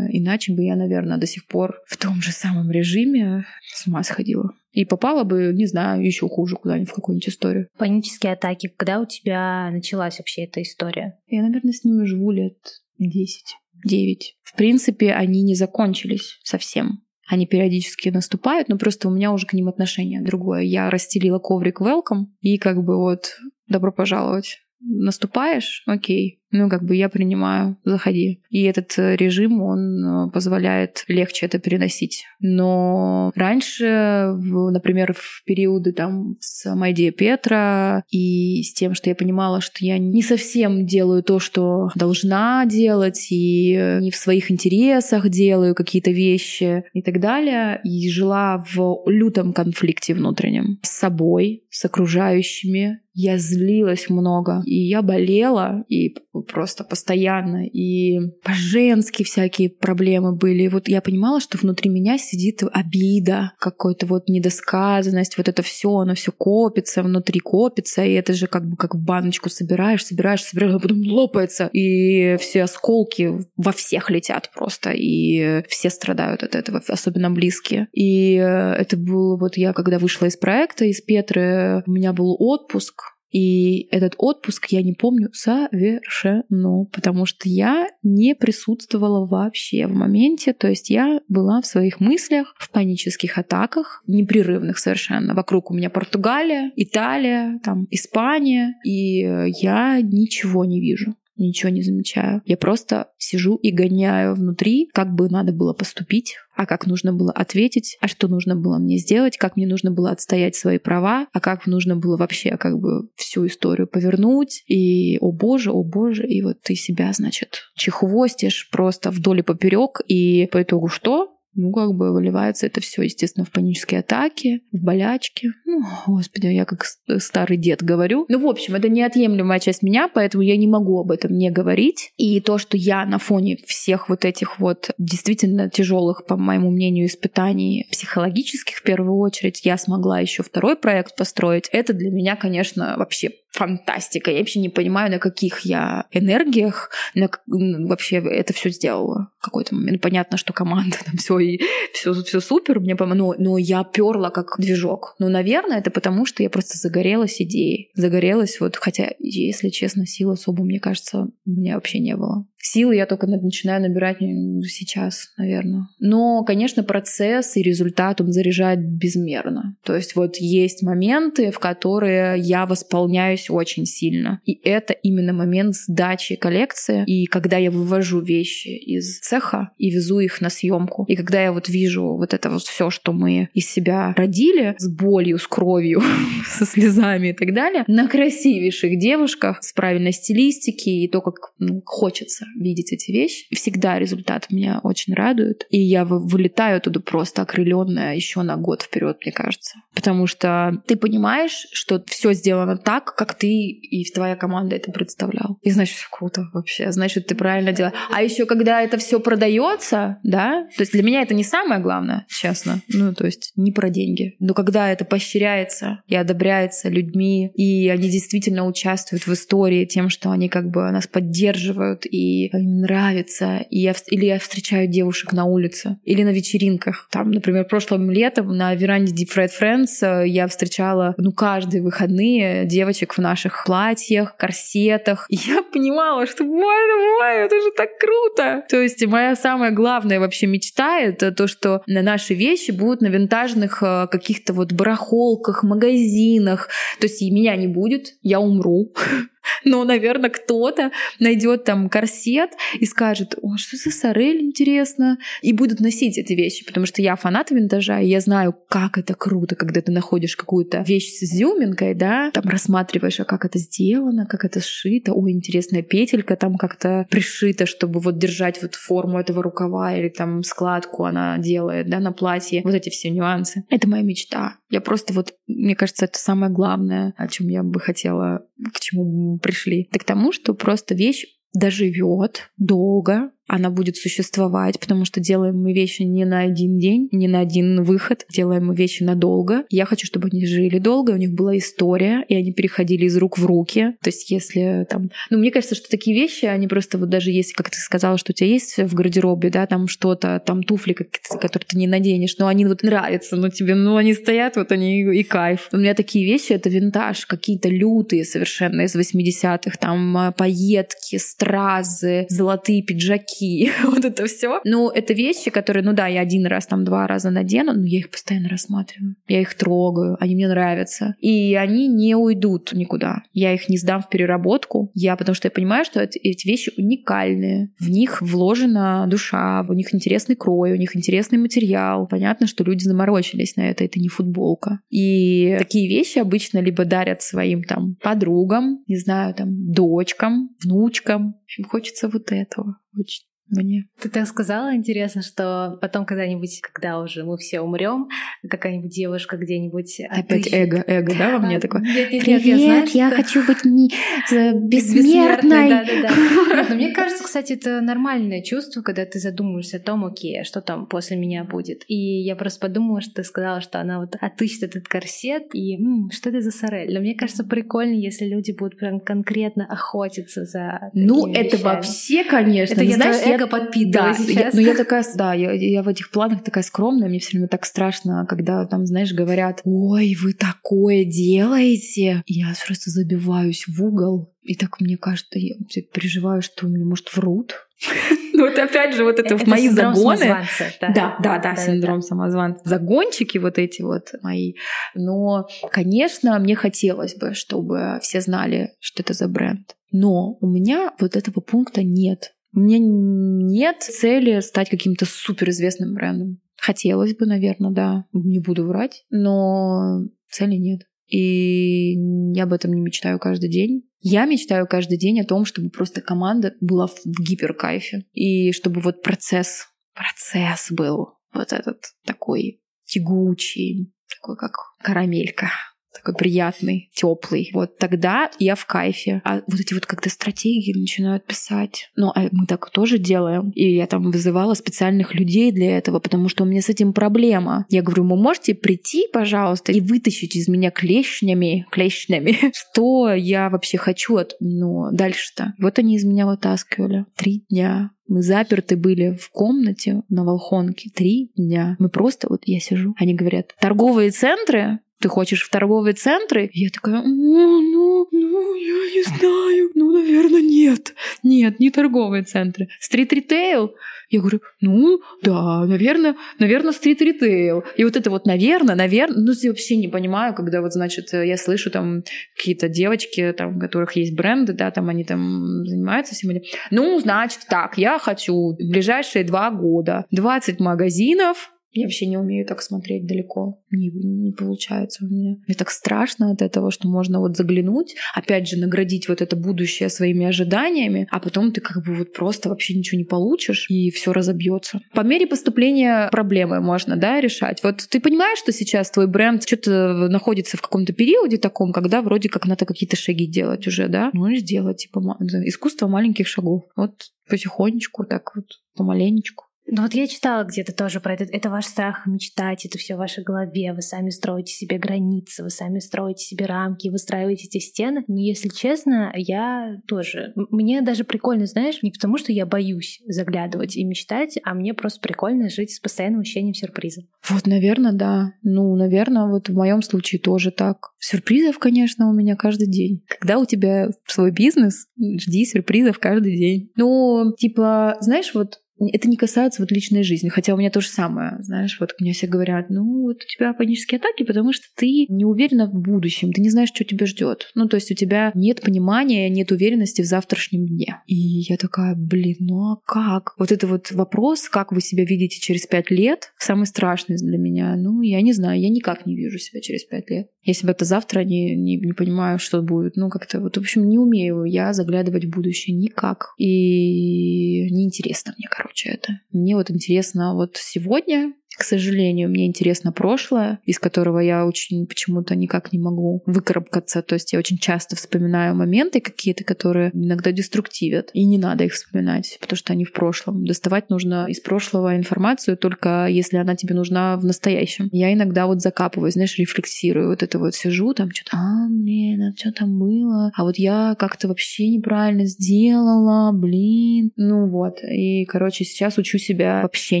[0.10, 3.44] иначе бы я, наверное, до сих пор в том же самом режиме
[3.74, 4.52] с ума сходила.
[4.72, 7.68] И попала бы, не знаю, еще хуже куда-нибудь в какую-нибудь историю.
[7.78, 8.72] Панические атаки.
[8.76, 11.18] Когда у тебя началась вообще эта история?
[11.26, 12.56] Я, наверное, с ними живу лет
[12.98, 14.36] 10 9.
[14.42, 17.02] В принципе, они не закончились совсем.
[17.28, 20.62] Они периодически наступают, но просто у меня уже к ним отношение другое.
[20.62, 23.38] Я расстелила коврик welcome и как бы вот
[23.68, 24.58] добро пожаловать.
[24.80, 25.82] Наступаешь?
[25.86, 28.40] Окей ну, как бы я принимаю, заходи.
[28.50, 32.24] И этот э, режим, он э, позволяет легче это переносить.
[32.40, 39.60] Но раньше, например, в периоды там с Майди Петра и с тем, что я понимала,
[39.60, 45.28] что я не совсем делаю то, что должна делать, и э, не в своих интересах
[45.30, 51.84] делаю какие-то вещи и так далее, и жила в лютом конфликте внутреннем с собой, с
[51.84, 60.64] окружающими, я злилась много, и я болела, и просто постоянно, и по-женски всякие проблемы были.
[60.64, 65.90] И вот я понимала, что внутри меня сидит обида, какой-то вот недосказанность, вот это все,
[65.98, 70.42] оно все копится, внутри копится, и это же как бы как в баночку собираешь, собираешь,
[70.42, 76.54] собираешь, а потом лопается, и все осколки во всех летят просто, и все страдают от
[76.54, 77.88] этого, особенно близкие.
[77.92, 82.36] И э, это было вот я, когда вышла из проекта, из Петры, у меня был
[82.38, 89.92] отпуск, и этот отпуск я не помню совершенно, потому что я не присутствовала вообще в
[89.92, 90.52] моменте.
[90.52, 95.34] То есть я была в своих мыслях, в панических атаках, непрерывных совершенно.
[95.34, 99.20] Вокруг у меня Португалия, Италия, там Испания, и
[99.60, 102.42] я ничего не вижу ничего не замечаю.
[102.44, 107.32] Я просто сижу и гоняю внутри, как бы надо было поступить, а как нужно было
[107.32, 111.40] ответить, а что нужно было мне сделать, как мне нужно было отстоять свои права, а
[111.40, 114.62] как нужно было вообще как бы всю историю повернуть.
[114.66, 120.00] И, о боже, о боже, и вот ты себя, значит, чехвостишь просто вдоль и поперек,
[120.06, 121.31] и по итогу что?
[121.54, 125.48] Ну, как бы выливается это все, естественно, в панические атаки, в болячки.
[125.66, 126.84] Ну, господи, я как
[127.18, 128.24] старый дед говорю.
[128.28, 132.12] Ну, в общем, это неотъемлемая часть меня, поэтому я не могу об этом не говорить.
[132.16, 137.06] И то, что я на фоне всех вот этих вот действительно тяжелых, по моему мнению,
[137.06, 142.94] испытаний психологических в первую очередь, я смогла еще второй проект построить, это для меня, конечно,
[142.96, 144.30] вообще фантастика.
[144.30, 149.74] Я вообще не понимаю, на каких я энергиях на, вообще это все сделала в какой-то
[149.74, 150.00] момент.
[150.00, 151.60] Понятно, что команда там все и
[151.92, 155.14] все, все супер, мне но, но я перла как движок.
[155.18, 157.90] Ну, наверное, это потому, что я просто загорелась идеей.
[157.94, 162.46] Загорелась вот, хотя, если честно, сил особо, мне кажется, у меня вообще не было.
[162.64, 165.88] Силы я только начинаю набирать сейчас, наверное.
[165.98, 169.76] Но, конечно, процесс и результат он заряжает безмерно.
[169.84, 174.40] То есть вот есть моменты, в которые я восполняюсь очень сильно.
[174.44, 177.02] И это именно момент сдачи коллекции.
[177.06, 181.04] И когда я вывожу вещи из цеха и везу их на съемку.
[181.08, 184.88] И когда я вот вижу вот это вот все, что мы из себя родили, с
[184.88, 186.00] болью, с кровью,
[186.46, 191.82] со слезами и так далее, на красивейших девушках с правильной стилистики и то, как ну,
[191.84, 193.46] хочется видеть эти вещи.
[193.54, 195.66] Всегда результат меня очень радует.
[195.70, 199.78] И я вылетаю оттуда просто окрыленная еще на год вперед, мне кажется.
[199.94, 205.58] Потому что ты понимаешь, что все сделано так, как ты и твоя команда это представлял.
[205.62, 206.92] И значит, круто вообще.
[206.92, 207.94] Значит, ты правильно делаешь.
[208.10, 212.26] А еще когда это все продается, да, то есть для меня это не самое главное,
[212.28, 212.80] честно.
[212.88, 214.36] Ну, то есть не про деньги.
[214.38, 220.30] Но когда это поощряется и одобряется людьми, и они действительно участвуют в истории тем, что
[220.30, 225.44] они как бы нас поддерживают и им нравится, и я, или я встречаю девушек на
[225.44, 227.08] улице, или на вечеринках.
[227.10, 232.64] Там, например, прошлым летом на веранде Deep Red Friends э, я встречала, ну, каждые выходные
[232.64, 235.26] девочек в наших платьях, корсетах.
[235.30, 238.64] И я понимала, что, боже мой, это же так круто!
[238.68, 243.82] То есть моя самая главная вообще мечта— это то, что наши вещи будут на винтажных
[243.82, 246.68] э, каких-то вот барахолках, магазинах.
[247.00, 248.92] То есть и меня не будет, я умру.
[249.64, 255.80] но, наверное, кто-то найдет там корсет и скажет, о, что за сорель, интересно, и будут
[255.80, 259.80] носить эти вещи, потому что я фанат винтажа, и я знаю, как это круто, когда
[259.80, 264.60] ты находишь какую-то вещь с изюминкой, да, там рассматриваешь, а как это сделано, как это
[264.60, 270.08] сшито, ой, интересная петелька там как-то пришита, чтобы вот держать вот форму этого рукава или
[270.08, 273.64] там складку она делает, да, на платье, вот эти все нюансы.
[273.70, 274.56] Это моя мечта.
[274.70, 279.38] Я просто вот, мне кажется, это самое главное, о чем я бы хотела, к чему
[279.38, 279.88] пришли.
[279.90, 285.74] Это к тому, что просто вещь доживет долго, она будет существовать, потому что делаем мы
[285.74, 289.64] вещи не на один день, не на один выход, делаем мы вещи надолго.
[289.68, 293.36] Я хочу, чтобы они жили долго, у них была история, и они переходили из рук
[293.36, 293.94] в руки.
[294.02, 295.10] То есть если там...
[295.28, 298.32] Ну, мне кажется, что такие вещи, они просто вот даже если, как ты сказала, что
[298.32, 302.46] у тебя есть в гардеробе, да, там что-то, там туфли, которые ты не наденешь, но
[302.46, 305.68] они вот нравятся, но тебе, ну, они стоят, вот они и кайф.
[305.72, 312.24] У меня такие вещи— это винтаж, какие-то лютые совершенно из 80-х, там а, пайетки, стразы,
[312.30, 314.60] золотые пиджаки, плохие, вот это все.
[314.64, 317.98] Ну, это вещи, которые, ну да, я один раз, там, два раза надену, но я
[317.98, 319.16] их постоянно рассматриваю.
[319.28, 321.14] Я их трогаю, они мне нравятся.
[321.20, 323.22] И они не уйдут никуда.
[323.32, 324.90] Я их не сдам в переработку.
[324.94, 327.70] Я, потому что я понимаю, что эти вещи уникальные.
[327.78, 332.06] В них вложена душа, в них интересный крой, у них интересный материал.
[332.06, 334.80] Понятно, что люди заморочились на это, это не футболка.
[334.90, 341.32] И такие вещи обычно либо дарят своим там подругам, не знаю, там, дочкам, внучкам.
[341.32, 343.86] В общем, хочется вот этого очень мне.
[344.00, 348.08] Ты так сказала, интересно, что потом когда-нибудь, когда уже мы все умрем,
[348.48, 350.00] какая-нибудь девушка где-нибудь...
[350.08, 350.54] Опять отыщет...
[350.54, 351.82] эго, эго, да, во мне а, такое?
[351.82, 353.16] Нет, нет, Привет, я, знаю, я что...
[353.16, 353.88] хочу быть не...
[354.68, 355.68] бессмертной.
[355.68, 356.66] Да, да.
[356.68, 360.60] Но мне кажется, кстати, это нормальное чувство, когда ты задумываешься о том, окей, а что
[360.60, 361.84] там после меня будет.
[361.88, 365.78] И я просто подумала, что ты сказала, что она вот отыщет этот корсет, и
[366.10, 366.92] что это за сорель?
[366.92, 372.74] Но мне кажется, прикольно, если люди будут прям конкретно охотиться за Ну, это вообще, конечно.
[372.74, 374.36] Это я знаешь, я эго подпитываю да, сейчас.
[374.36, 377.48] Я, ну я такая, да, я, я в этих планах такая скромная, мне все время
[377.48, 382.22] так страшно, когда там, знаешь, говорят, ой, вы такое делаете.
[382.26, 385.54] Я просто забиваюсь в угол, и так мне кажется, я
[385.92, 387.54] переживаю, что мне, может, врут.
[388.34, 390.46] Ну вот опять же, вот это, это мои загоны.
[390.80, 392.06] Да, да, да, да, синдром да.
[392.06, 392.62] самозванца.
[392.64, 394.54] Загончики вот эти вот мои.
[394.94, 399.76] Но, конечно, мне хотелось бы, чтобы все знали, что это за бренд.
[399.92, 402.32] Но у меня вот этого пункта нет.
[402.52, 406.40] Меня нет цели стать каким-то суперизвестным брендом.
[406.56, 408.04] Хотелось бы, наверное, да.
[408.12, 410.82] Не буду врать, но цели нет.
[411.08, 411.94] И
[412.34, 413.82] я об этом не мечтаю каждый день.
[414.00, 418.04] Я мечтаю каждый день о том, чтобы просто команда была в гиперкайфе.
[418.12, 425.50] И чтобы вот процесс, процесс был вот этот такой тягучий, такой как карамелька
[425.92, 427.50] такой приятный, теплый.
[427.52, 429.20] Вот тогда я в кайфе.
[429.24, 431.90] А вот эти вот когда стратегии начинают писать.
[431.96, 433.50] Ну, а мы так тоже делаем.
[433.50, 437.66] И я там вызывала специальных людей для этого, потому что у меня с этим проблема.
[437.68, 443.78] Я говорю, вы можете прийти, пожалуйста, и вытащить из меня клешнями, клешнями, что я вообще
[443.78, 445.54] хочу от, ну, дальше-то.
[445.58, 447.06] Вот они из меня вытаскивали.
[447.16, 447.90] Три дня.
[448.08, 451.76] Мы заперты были в комнате на Волхонке три дня.
[451.78, 456.48] Мы просто, вот я сижу, они говорят, торговые центры ты хочешь в торговые центры?
[456.52, 460.94] Я такая, ну, ну, я не знаю, ну, наверное, нет.
[461.22, 462.68] нет, не торговые центры.
[462.80, 463.74] Стрит-ритейл?
[464.10, 467.64] Я говорю, ну, да, наверное, наверное, стрит-ритейл.
[467.76, 471.36] И вот это вот, наверное, наверное, ну, я вообще не понимаю, когда вот, значит, я
[471.36, 472.02] слышу там
[472.36, 476.42] какие-то девочки, там, у которых есть бренды, да, там они там занимаются всем этим.
[476.70, 482.46] Ну, значит, так, я хочу в ближайшие два года 20 магазинов, я вообще не умею
[482.46, 483.62] так смотреть далеко.
[483.70, 485.36] Не, не получается у меня.
[485.46, 489.88] Мне так страшно от этого, что можно вот заглянуть, опять же, наградить вот это будущее
[489.88, 494.12] своими ожиданиями, а потом ты как бы вот просто вообще ничего не получишь, и все
[494.12, 494.80] разобьется.
[494.94, 497.62] По мере поступления проблемы можно, да, решать.
[497.62, 502.28] Вот ты понимаешь, что сейчас твой бренд что-то находится в каком-то периоде таком, когда вроде
[502.28, 504.10] как надо какие-то шаги делать уже, да?
[504.12, 506.64] Ну и сделать, типа, искусство маленьких шагов.
[506.76, 506.92] Вот
[507.28, 508.44] потихонечку, так вот,
[508.76, 509.46] помаленечку.
[509.66, 511.24] Ну вот я читала где-то тоже про это.
[511.24, 513.72] Это ваш страх мечтать, это все в вашей голове.
[513.72, 518.04] Вы сами строите себе границы, вы сами строите себе рамки, выстраиваете эти стены.
[518.08, 520.32] Но если честно, я тоже.
[520.50, 525.00] Мне даже прикольно, знаешь, не потому что я боюсь заглядывать и мечтать, а мне просто
[525.00, 527.02] прикольно жить с постоянным ощущением сюрприза.
[527.28, 528.32] Вот, наверное, да.
[528.42, 530.90] Ну, наверное, вот в моем случае тоже так.
[530.98, 533.04] Сюрпризов, конечно, у меня каждый день.
[533.06, 536.70] Когда у тебя свой бизнес, жди сюрпризов каждый день.
[536.76, 538.58] Ну, типа, знаешь, вот
[538.90, 542.12] это не касается вот личной жизни, хотя у меня то же самое, знаешь, вот мне
[542.12, 546.32] все говорят, ну вот у тебя панические атаки, потому что ты не уверена в будущем,
[546.32, 547.50] ты не знаешь, что тебя ждет.
[547.54, 551.00] Ну то есть у тебя нет понимания, нет уверенности в завтрашнем дне.
[551.06, 553.34] И я такая, блин, ну а как?
[553.38, 557.76] Вот это вот вопрос, как вы себя видите через пять лет, самый страшный для меня.
[557.76, 560.28] Ну я не знаю, я никак не вижу себя через пять лет.
[560.44, 563.88] Если бы это завтра не, не, не понимаю, что будет, ну как-то вот, в общем,
[563.88, 566.34] не умею я заглядывать в будущее никак.
[566.36, 569.20] И неинтересно мне, короче, это.
[569.30, 575.34] Мне вот интересно вот сегодня к сожалению, мне интересно прошлое, из которого я очень почему-то
[575.34, 577.02] никак не могу выкарабкаться.
[577.02, 581.10] То есть я очень часто вспоминаю моменты какие-то, которые иногда деструктивят.
[581.12, 583.44] И не надо их вспоминать, потому что они в прошлом.
[583.44, 587.88] Доставать нужно из прошлого информацию только если она тебе нужна в настоящем.
[587.92, 590.08] Я иногда вот закапываюсь, знаешь, рефлексирую.
[590.10, 593.30] Вот это вот сижу, там что-то, а, блин, а что там было?
[593.34, 597.12] А вот я как-то вообще неправильно сделала, блин.
[597.16, 597.78] Ну вот.
[597.82, 600.00] И, короче, сейчас учу себя вообще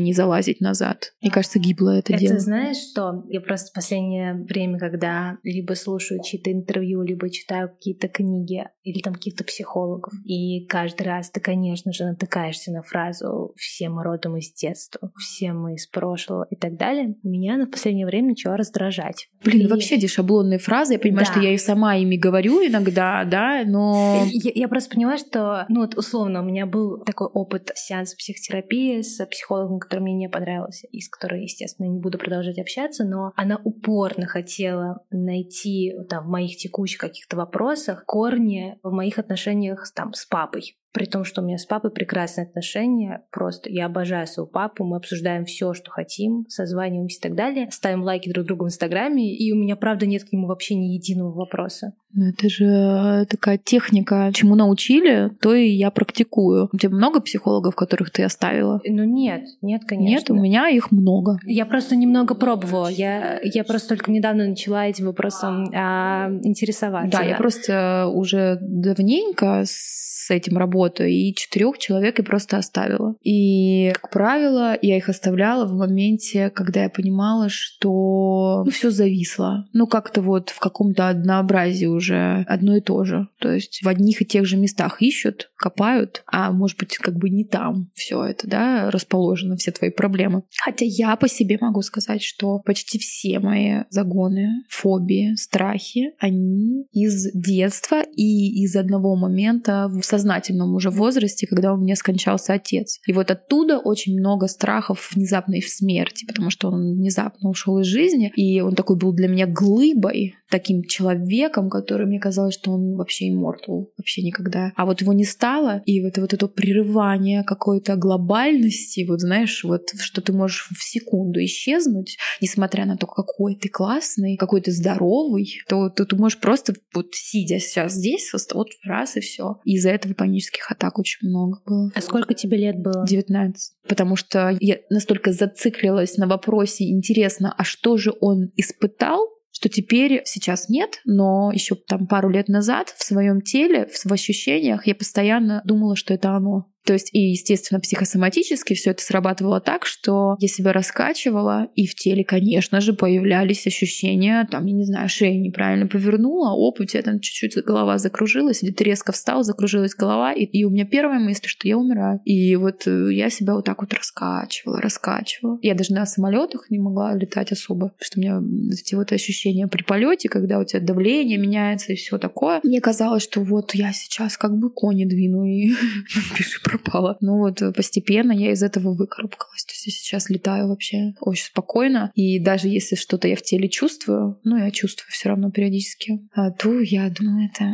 [0.00, 1.12] не залазить назад.
[1.20, 2.38] И кажется, гибло это, это дело.
[2.38, 3.24] Знаешь что?
[3.28, 9.00] Я просто в последнее время, когда либо слушаю чьи-то интервью, либо читаю какие-то книги или
[9.00, 14.36] там каких-то психологов, и каждый раз ты, конечно же, натыкаешься на фразу «все мы родом
[14.36, 19.28] из детства», «все мы из прошлого» и так далее, меня на последнее время начало раздражать.
[19.44, 19.70] Блин, и...
[19.70, 21.32] вообще эти шаблонные фразы, я понимаю, да.
[21.32, 24.24] что я и сама ими говорю иногда, да, но...
[24.30, 29.00] Я, я просто понимаю, что, ну вот условно, у меня был такой опыт сеанса психотерапии
[29.00, 33.04] с психологом, который мне не понравился, и с которым которой, естественно, не буду продолжать общаться,
[33.04, 39.90] но она упорно хотела найти там, в моих текущих каких-то вопросах корни в моих отношениях
[39.94, 40.76] там, с папой.
[40.92, 44.96] При том, что у меня с папой прекрасные отношения, просто я обожаю своего папу, мы
[44.96, 49.52] обсуждаем все, что хотим, созваниваемся и так далее, ставим лайки друг другу в Инстаграме, и
[49.52, 51.94] у меня, правда, нет к нему вообще ни единого вопроса.
[52.14, 56.68] Ну, это же э, такая техника, чему научили, то и я практикую.
[56.70, 58.80] У тебя много психологов, которых ты оставила?
[58.84, 60.10] Ну нет, нет, конечно.
[60.10, 61.38] Нет, у меня их много.
[61.44, 62.88] Я просто немного пробовала.
[62.88, 67.10] Я, я просто только недавно начала этим вопросом а, интересоваться.
[67.10, 73.14] Да, да, я просто уже давненько с этим работаю, и четырех человек я просто оставила.
[73.22, 79.66] И, как правило, я их оставляла в моменте, когда я понимала, что ну, все зависло.
[79.72, 83.28] Ну, как-то вот в каком-то однообразии уже одно и то же.
[83.38, 87.30] То есть в одних и тех же местах ищут, копают, а может быть как бы
[87.30, 90.42] не там все это, да, расположено, все твои проблемы.
[90.62, 97.30] Хотя я по себе могу сказать, что почти все мои загоны, фобии, страхи, они из
[97.32, 103.00] детства и из одного момента в сознательном уже возрасте, когда у меня скончался отец.
[103.06, 108.32] И вот оттуда очень много страхов внезапной смерти, потому что он внезапно ушел из жизни,
[108.36, 113.28] и он такой был для меня глыбой, таким человеком, который мне казалось, что он вообще
[113.28, 114.72] иммортал, вообще никогда.
[114.76, 119.90] А вот его не стало, и вот, вот это прерывание какой-то глобальности, вот знаешь, вот
[119.98, 125.60] что ты можешь в секунду исчезнуть, несмотря на то, какой ты классный, какой ты здоровый,
[125.68, 129.58] то, то ты можешь просто вот сидя сейчас здесь, вот раз и все.
[129.64, 131.90] И из-за этого панических атак очень много было.
[131.94, 133.06] А сколько тебе лет было?
[133.08, 133.72] 19.
[133.88, 139.32] Потому что я настолько зациклилась на вопросе, интересно, а что же он испытал,
[139.62, 144.88] что теперь сейчас нет, но еще там пару лет назад в своем теле, в ощущениях
[144.88, 146.66] я постоянно думала, что это оно.
[146.84, 151.94] То есть и, естественно, психосоматически все это срабатывало так, что я себя раскачивала, и в
[151.94, 157.02] теле, конечно же, появлялись ощущения, там, я не знаю, шею неправильно повернула, оп, у тебя
[157.02, 161.20] там чуть-чуть голова закружилась, или ты резко встал, закружилась голова, и, и у меня первая
[161.20, 162.20] мысль, что я умираю.
[162.24, 165.58] И вот э, я себя вот так вот раскачивала, раскачивала.
[165.62, 168.40] Я даже на самолетах не могла летать особо, что у меня
[168.72, 172.60] эти вот ощущения при полете, когда у тебя давление меняется и все такое.
[172.64, 175.70] Мне казалось, что вот я сейчас как бы кони двину и
[176.36, 177.16] пиши пропала.
[177.20, 179.64] Ну вот постепенно я из этого выкарабкалась.
[179.64, 182.10] То есть я сейчас летаю вообще очень спокойно.
[182.14, 186.50] И даже если что-то я в теле чувствую, ну я чувствую все равно периодически, а,
[186.50, 187.72] то я думаю, это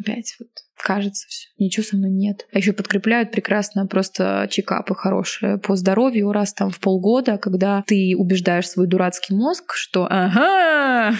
[0.00, 0.48] опять вот
[0.82, 1.48] кажется все.
[1.58, 2.46] Ничего со мной нет.
[2.52, 8.14] А еще подкрепляют прекрасно просто чекапы хорошие по здоровью раз там в полгода, когда ты
[8.16, 11.14] убеждаешь свой дурацкий мозг, что ага,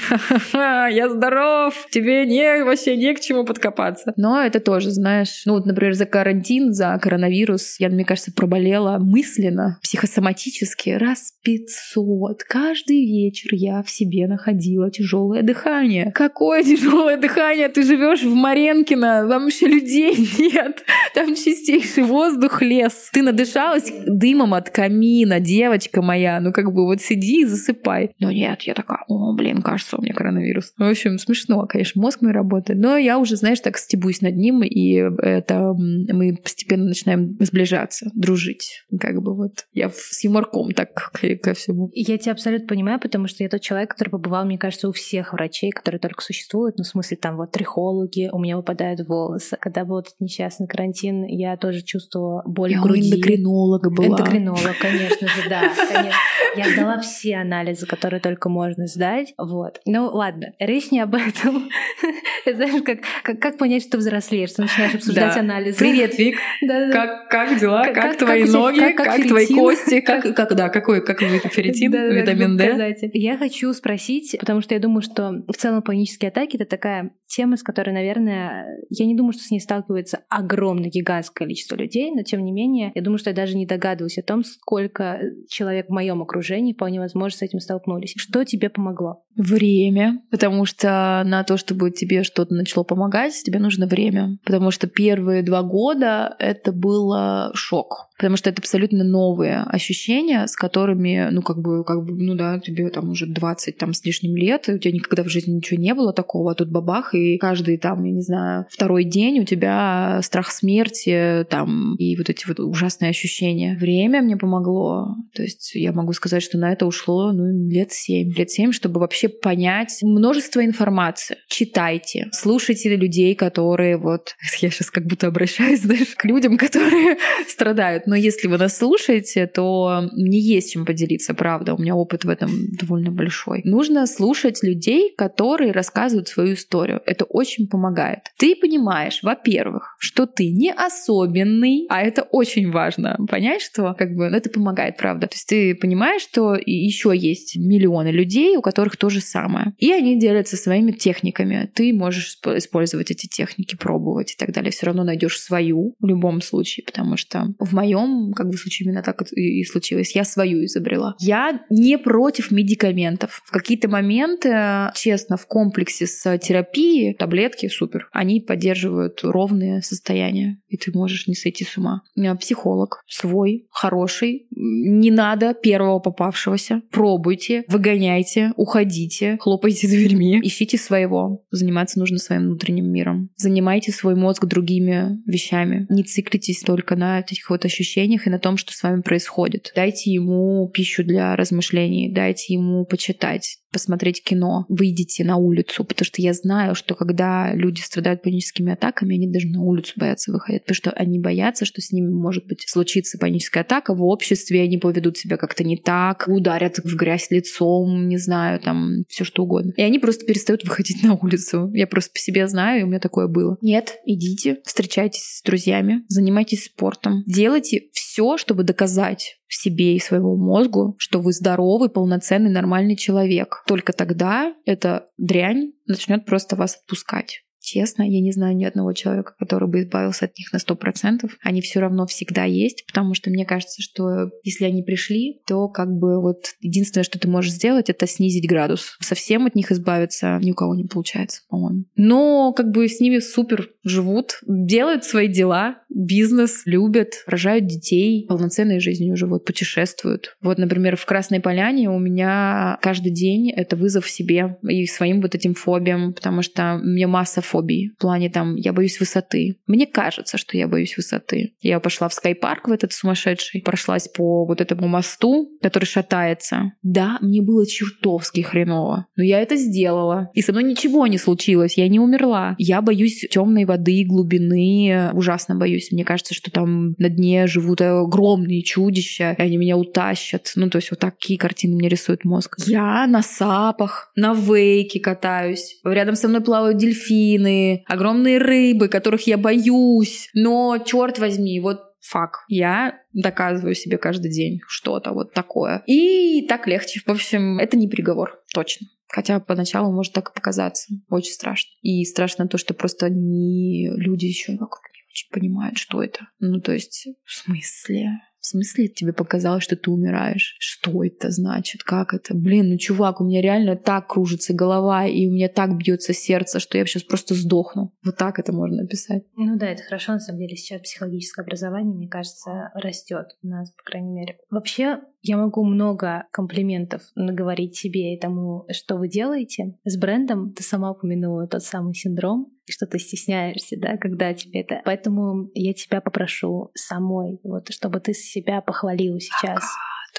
[0.88, 4.12] я здоров, тебе не, вообще не к чему подкопаться.
[4.16, 8.98] Но это тоже, знаешь, ну вот, например, за карантин, за коронавирус, я, мне кажется, проболела
[8.98, 12.44] мысленно, психосоматически раз 500.
[12.44, 16.12] Каждый вечер я в себе находила тяжелое дыхание.
[16.14, 17.68] Какое тяжелое дыхание?
[17.68, 20.84] Ты живешь в Маренкино, вам вообще людей нет.
[21.14, 23.10] Там чистейший воздух, лес.
[23.12, 26.40] Ты надышалась дымом от камина, девочка моя.
[26.40, 28.10] Ну, как бы вот сиди и засыпай.
[28.20, 30.72] Но нет, я такая, о, блин, кажется, у меня коронавирус.
[30.76, 32.78] В общем, смешно, конечно, мозг мой работает.
[32.78, 38.84] Но я уже, знаешь, так стебусь над ним, и это мы постепенно начинаем сближаться, дружить.
[39.00, 41.90] Как бы вот я с юморком так ко всему.
[41.94, 45.32] Я тебя абсолютно понимаю, потому что я тот человек, который побывал, мне кажется, у всех
[45.32, 46.76] врачей, которые только существуют.
[46.76, 49.56] Ну, в смысле, там вот трихологи, у меня выпадают волосы, волосы.
[49.60, 53.10] Когда был этот несчастный карантин, я тоже чувствовала боль я груди.
[53.10, 54.08] эндокринолога была.
[54.08, 55.62] Эндокринолог, конечно же, да.
[55.88, 56.18] Конечно.
[56.56, 59.34] Я сдала все анализы, которые только можно сдать.
[59.38, 59.80] Вот.
[59.84, 61.68] Ну, ладно, речь не об этом.
[62.46, 65.40] Знаешь, как, как, как понять, что взрослеешь, что начинаешь обсуждать да.
[65.40, 65.78] анализы.
[65.78, 66.38] Привет, Вик.
[66.62, 66.92] Да, да.
[66.92, 67.84] Как, как дела?
[67.84, 68.80] Как, как твои как, ноги?
[68.80, 70.00] Как, как, как твои кости?
[70.00, 72.96] Как, как, да, какой, как ферритин, да, витамин D?
[73.12, 77.56] Я хочу спросить, потому что я думаю, что в целом панические атаки— это такая тема,
[77.56, 82.22] с которой, наверное, я не думаю, что с ней сталкивается огромное, гигантское количество людей, но
[82.22, 85.92] тем не менее, я думаю, что я даже не догадываюсь о том, сколько человек в
[85.92, 88.14] моем окружении вполне возможно с этим столкнулись.
[88.16, 89.22] Что тебе помогло?
[89.36, 94.38] Время, потому что на то, чтобы тебе что-то начало помогать, тебе нужно время.
[94.44, 100.56] Потому что первые два года это было шок потому что это абсолютно новые ощущения, с
[100.56, 104.36] которыми, ну, как бы, как бы, ну да, тебе там уже 20 там с лишним
[104.36, 107.38] лет, и у тебя никогда в жизни ничего не было такого, а тут бабах, и
[107.38, 112.46] каждый там, я не знаю, второй день у тебя страх смерти, там, и вот эти
[112.46, 113.76] вот ужасные ощущения.
[113.78, 118.32] Время мне помогло, то есть я могу сказать, что на это ушло, ну, лет семь,
[118.32, 121.36] лет семь, чтобы вообще понять множество информации.
[121.48, 127.16] Читайте, слушайте людей, которые вот, я сейчас как будто обращаюсь, знаешь, к людям, которые
[127.48, 131.74] страдают но если вы нас слушаете, то мне есть чем поделиться, правда.
[131.74, 133.60] У меня опыт в этом довольно большой.
[133.64, 137.02] Нужно слушать людей, которые рассказывают свою историю.
[137.04, 138.20] Это очень помогает.
[138.38, 143.18] Ты понимаешь, во-первых, что ты не особенный, а это очень важно.
[143.30, 145.26] Понять, что как бы это помогает, правда.
[145.26, 149.74] То есть ты понимаешь, что еще есть миллионы людей, у которых то же самое.
[149.76, 151.70] И они делятся своими техниками.
[151.74, 154.70] Ты можешь использовать эти техники, пробовать и так далее.
[154.70, 158.86] Все равно найдешь свою в любом случае, потому что в моем моем как бы случае
[158.86, 160.14] именно так и случилось.
[160.14, 161.14] Я свою изобрела.
[161.18, 163.42] Я не против медикаментов.
[163.44, 168.08] В какие-то моменты, честно, в комплексе с терапией таблетки супер.
[168.12, 172.02] Они поддерживают ровные состояния, и ты можешь не сойти с ума.
[172.40, 174.46] Психолог свой, хороший.
[174.50, 176.82] Не надо первого попавшегося.
[176.90, 181.44] Пробуйте, выгоняйте, уходите, хлопайте дверьми, ищите своего.
[181.50, 183.30] Заниматься нужно своим внутренним миром.
[183.36, 185.86] Занимайте свой мозг другими вещами.
[185.88, 189.72] Не циклитесь только на этих вот ощущениях ощущениях и на том, что с вами происходит.
[189.74, 196.22] Дайте ему пищу для размышлений, дайте ему почитать, посмотреть кино, выйдите на улицу, потому что
[196.22, 200.74] я знаю, что когда люди страдают паническими атаками, они даже на улицу боятся выходить, потому
[200.74, 205.18] что они боятся, что с ними может быть случиться паническая атака в обществе, они поведут
[205.18, 209.72] себя как-то не так, ударят в грязь лицом, не знаю, там все что угодно.
[209.76, 211.70] И они просто перестают выходить на улицу.
[211.74, 213.58] Я просто по себе знаю, и у меня такое было.
[213.60, 220.94] Нет, идите, встречайтесь с друзьями, занимайтесь спортом, делайте все, чтобы доказать себе и своему мозгу,
[220.98, 223.62] что вы здоровый, полноценный, нормальный человек.
[223.66, 227.42] Только тогда эта дрянь начнет просто вас отпускать.
[227.70, 231.36] Честно, я не знаю ни одного человека, который бы избавился от них на сто процентов.
[231.42, 235.90] Они все равно всегда есть, потому что мне кажется, что если они пришли, то как
[235.90, 238.96] бы вот единственное, что ты можешь сделать, это снизить градус.
[239.00, 241.84] Совсем от них избавиться ни у кого не получается, по-моему.
[241.94, 248.80] Но как бы с ними супер живут, делают свои дела, бизнес, любят, рожают детей, полноценной
[248.80, 250.36] жизнью живут, путешествуют.
[250.40, 255.34] Вот, например, в Красной Поляне у меня каждый день это вызов себе и своим вот
[255.34, 257.57] этим фобиям, потому что меня масса фобий.
[257.96, 259.56] В плане там, я боюсь высоты.
[259.66, 261.54] Мне кажется, что я боюсь высоты.
[261.60, 266.72] Я пошла в скайпарк в этот сумасшедший, прошлась по вот этому мосту, который шатается.
[266.82, 270.30] Да, мне было чертовски хреново, но я это сделала.
[270.34, 272.54] И со мной ничего не случилось, я не умерла.
[272.58, 275.92] Я боюсь темной воды, глубины, ужасно боюсь.
[275.92, 280.52] Мне кажется, что там на дне живут огромные чудища, и они меня утащат.
[280.56, 282.56] Ну, то есть вот такие картины мне рисует мозг.
[282.66, 285.78] Я на сапах, на вейке катаюсь.
[285.84, 287.47] Рядом со мной плавают дельфины,
[287.86, 290.30] огромные рыбы, которых я боюсь.
[290.34, 292.44] Но, черт возьми, вот фак.
[292.48, 295.82] Я доказываю себе каждый день что-то вот такое.
[295.86, 297.00] И так легче.
[297.04, 298.86] В общем, это не приговор, точно.
[299.08, 300.92] Хотя поначалу может так и показаться.
[301.08, 301.70] Очень страшно.
[301.82, 306.28] И страшно то, что просто не люди еще вокруг не очень понимают, что это.
[306.40, 308.20] Ну, то есть, в смысле?
[308.40, 310.56] В смысле тебе показалось, что ты умираешь?
[310.58, 311.82] Что это значит?
[311.82, 312.34] Как это?
[312.34, 316.60] Блин, ну чувак, у меня реально так кружится голова, и у меня так бьется сердце,
[316.60, 317.92] что я сейчас просто сдохну.
[318.04, 319.24] Вот так это можно описать.
[319.36, 320.56] Ну да, это хорошо, на самом деле.
[320.56, 324.38] Сейчас психологическое образование, мне кажется, растет у нас, по крайней мере.
[324.50, 329.74] Вообще, я могу много комплиментов наговорить себе и тому, что вы делаете.
[329.84, 334.82] С брендом ты сама упомянула тот самый синдром, что ты стесняешься, да, когда тебе это.
[334.84, 339.64] Поэтому я тебя попрошу самой, вот, чтобы ты себя похвалила сейчас.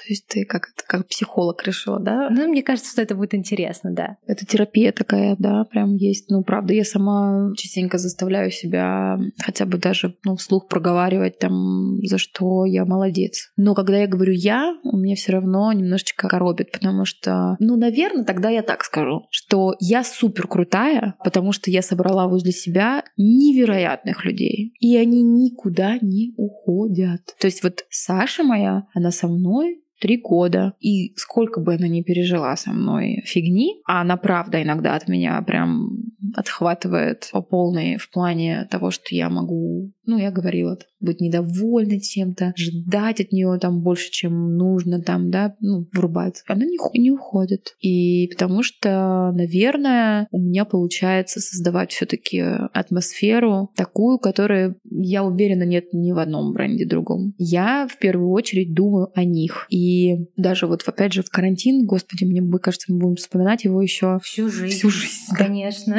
[0.00, 2.30] То есть ты как, как психолог решила, да?
[2.30, 4.16] Ну, мне кажется, что это будет интересно, да.
[4.26, 6.30] Это терапия такая, да, прям есть.
[6.30, 12.16] Ну, правда, я сама частенько заставляю себя хотя бы даже ну, вслух проговаривать там, за
[12.16, 13.52] что я молодец.
[13.58, 18.24] Но когда я говорю «я», у меня все равно немножечко коробит, потому что, ну, наверное,
[18.24, 24.24] тогда я так скажу, что я супер крутая, потому что я собрала возле себя невероятных
[24.24, 27.34] людей, и они никуда не уходят.
[27.38, 30.74] То есть вот Саша моя, она со мной три года.
[30.80, 35.40] И сколько бы она ни пережила со мной фигни, а она правда иногда от меня
[35.42, 35.90] прям
[36.34, 42.52] отхватывает по полной в плане того, что я могу, ну, я говорила, быть недовольна чем-то,
[42.56, 46.42] ждать от нее там больше, чем нужно, там, да, ну, врубать.
[46.46, 47.74] Она не, не уходит.
[47.80, 55.92] И потому что, наверное, у меня получается создавать все-таки атмосферу такую, которая, я уверена, нет
[55.92, 57.34] ни в одном бренде другом.
[57.38, 59.66] Я в первую очередь думаю о них.
[59.70, 64.18] И даже вот, опять же, в карантин, господи, мне кажется, мы будем вспоминать его еще
[64.22, 64.76] всю жизнь.
[64.76, 65.34] Всю жизнь.
[65.36, 65.96] Конечно.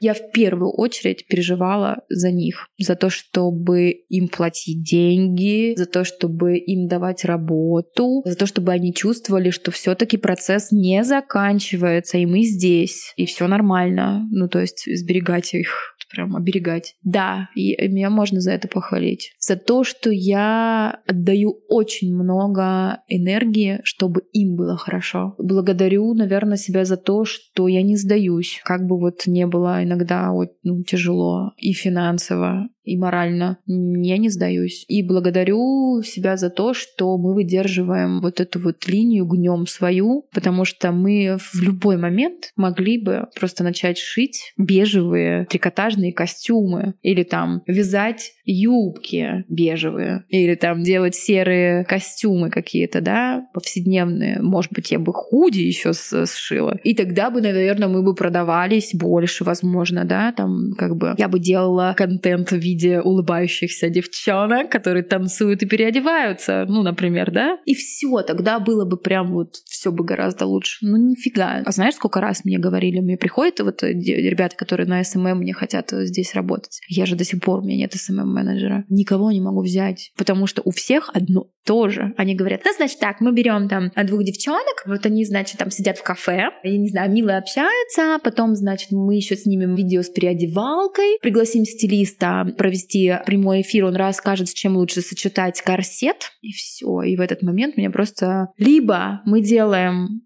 [0.00, 6.04] Я в первую очередь переживала за них, за то, чтобы им платить деньги, за то,
[6.04, 12.26] чтобы им давать работу, за то, чтобы они чувствовали, что все-таки процесс не заканчивается, и
[12.26, 14.26] мы здесь, и все нормально.
[14.30, 16.96] Ну, то есть сберегать их прям оберегать.
[17.02, 19.32] Да, и меня можно за это похвалить.
[19.38, 25.34] За то, что я отдаю очень много энергии, чтобы им было хорошо.
[25.38, 28.60] Благодарю, наверное, себя за то, что я не сдаюсь.
[28.64, 33.58] Как бы вот не было иногда вот, ну, тяжело и финансово, и морально.
[33.66, 34.84] Я не сдаюсь.
[34.88, 40.64] И благодарю себя за то, что мы выдерживаем вот эту вот линию гнем свою, потому
[40.64, 47.62] что мы в любой момент могли бы просто начать шить бежевые трикотажные костюмы или там
[47.66, 54.40] вязать юбки бежевые или там делать серые костюмы какие-то, да, повседневные.
[54.40, 56.78] Может быть, я бы худи еще сшила.
[56.82, 61.38] И тогда бы, наверное, мы бы продавались больше, возможно, да, там как бы я бы
[61.38, 67.58] делала контент в виде улыбающихся девчонок, которые танцуют и переодеваются, ну, например, да.
[67.64, 70.84] И все, тогда было бы прям вот все бы гораздо лучше.
[70.84, 71.62] Ну, нифига.
[71.64, 75.54] А знаешь, сколько раз мне говорили, мне приходят вот э, ребята, которые на SMM мне
[75.54, 76.82] хотят здесь работать.
[76.86, 78.84] Я же до сих пор, у меня нет SMM менеджера.
[78.90, 82.12] Никого не могу взять, потому что у всех одно тоже.
[82.18, 85.98] Они говорят, ну, значит так, мы берем там двух девчонок, вот они, значит, там сидят
[85.98, 91.18] в кафе, я не знаю, мило общаются, потом, значит, мы еще снимем видео с переодевалкой,
[91.22, 97.02] пригласим стилиста провести прямой эфир, он расскажет, с чем лучше сочетать корсет, и все.
[97.02, 99.69] И в этот момент мне просто либо мы делаем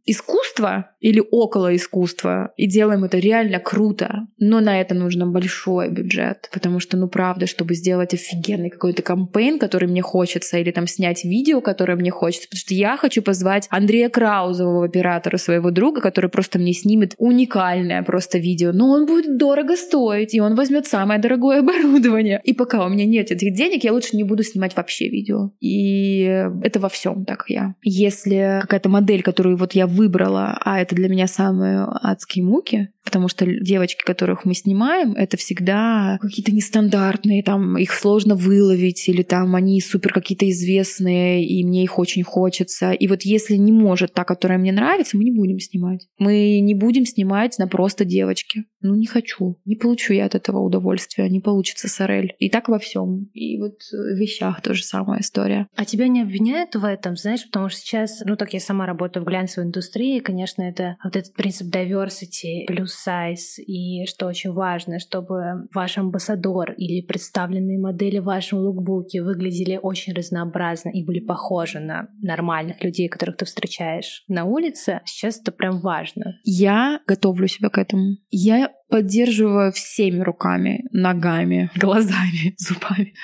[0.04, 6.48] искусство или около искусства, и делаем это реально круто, но на это нужно большой бюджет,
[6.52, 11.24] потому что, ну, правда, чтобы сделать офигенный какой-то кампейн, который мне хочется, или там снять
[11.24, 16.30] видео, которое мне хочется, потому что я хочу позвать Андрея Краузового, оператора своего друга, который
[16.30, 21.20] просто мне снимет уникальное просто видео, но он будет дорого стоить, и он возьмет самое
[21.20, 22.40] дорогое оборудование.
[22.44, 25.50] И пока у меня нет этих денег, я лучше не буду снимать вообще видео.
[25.60, 26.22] И
[26.62, 27.74] это во всем так я.
[27.82, 33.26] Если какая-то модель, которую вот я выбрала, а это для меня самые адские муки, потому
[33.28, 39.56] что девочки, которых мы снимаем, это всегда какие-то нестандартные, там их сложно выловить, или там
[39.56, 42.92] они супер какие-то известные, и мне их очень хочется.
[42.92, 46.06] И вот если не может та, которая мне нравится, мы не будем снимать.
[46.18, 48.64] Мы не будем снимать на просто девочки.
[48.80, 49.58] Ну, не хочу.
[49.64, 51.28] Не получу я от этого удовольствия.
[51.28, 52.34] Не получится Сорель.
[52.38, 53.30] И так во всем.
[53.32, 55.66] И вот в вещах тоже самая история.
[55.74, 59.23] А тебя не обвиняют в этом, знаешь, потому что сейчас, ну так я сама работаю
[59.24, 65.68] глянцевой индустрии, конечно, это вот этот принцип diversity плюс size, и что очень важно, чтобы
[65.74, 72.08] ваш амбассадор или представленные модели в вашем лукбуке выглядели очень разнообразно и были похожи на
[72.22, 75.00] нормальных людей, которых ты встречаешь на улице.
[75.04, 76.38] Сейчас это прям важно.
[76.44, 78.16] Я готовлю себя к этому.
[78.30, 83.14] Я поддерживаю всеми руками, ногами, глазами, зубами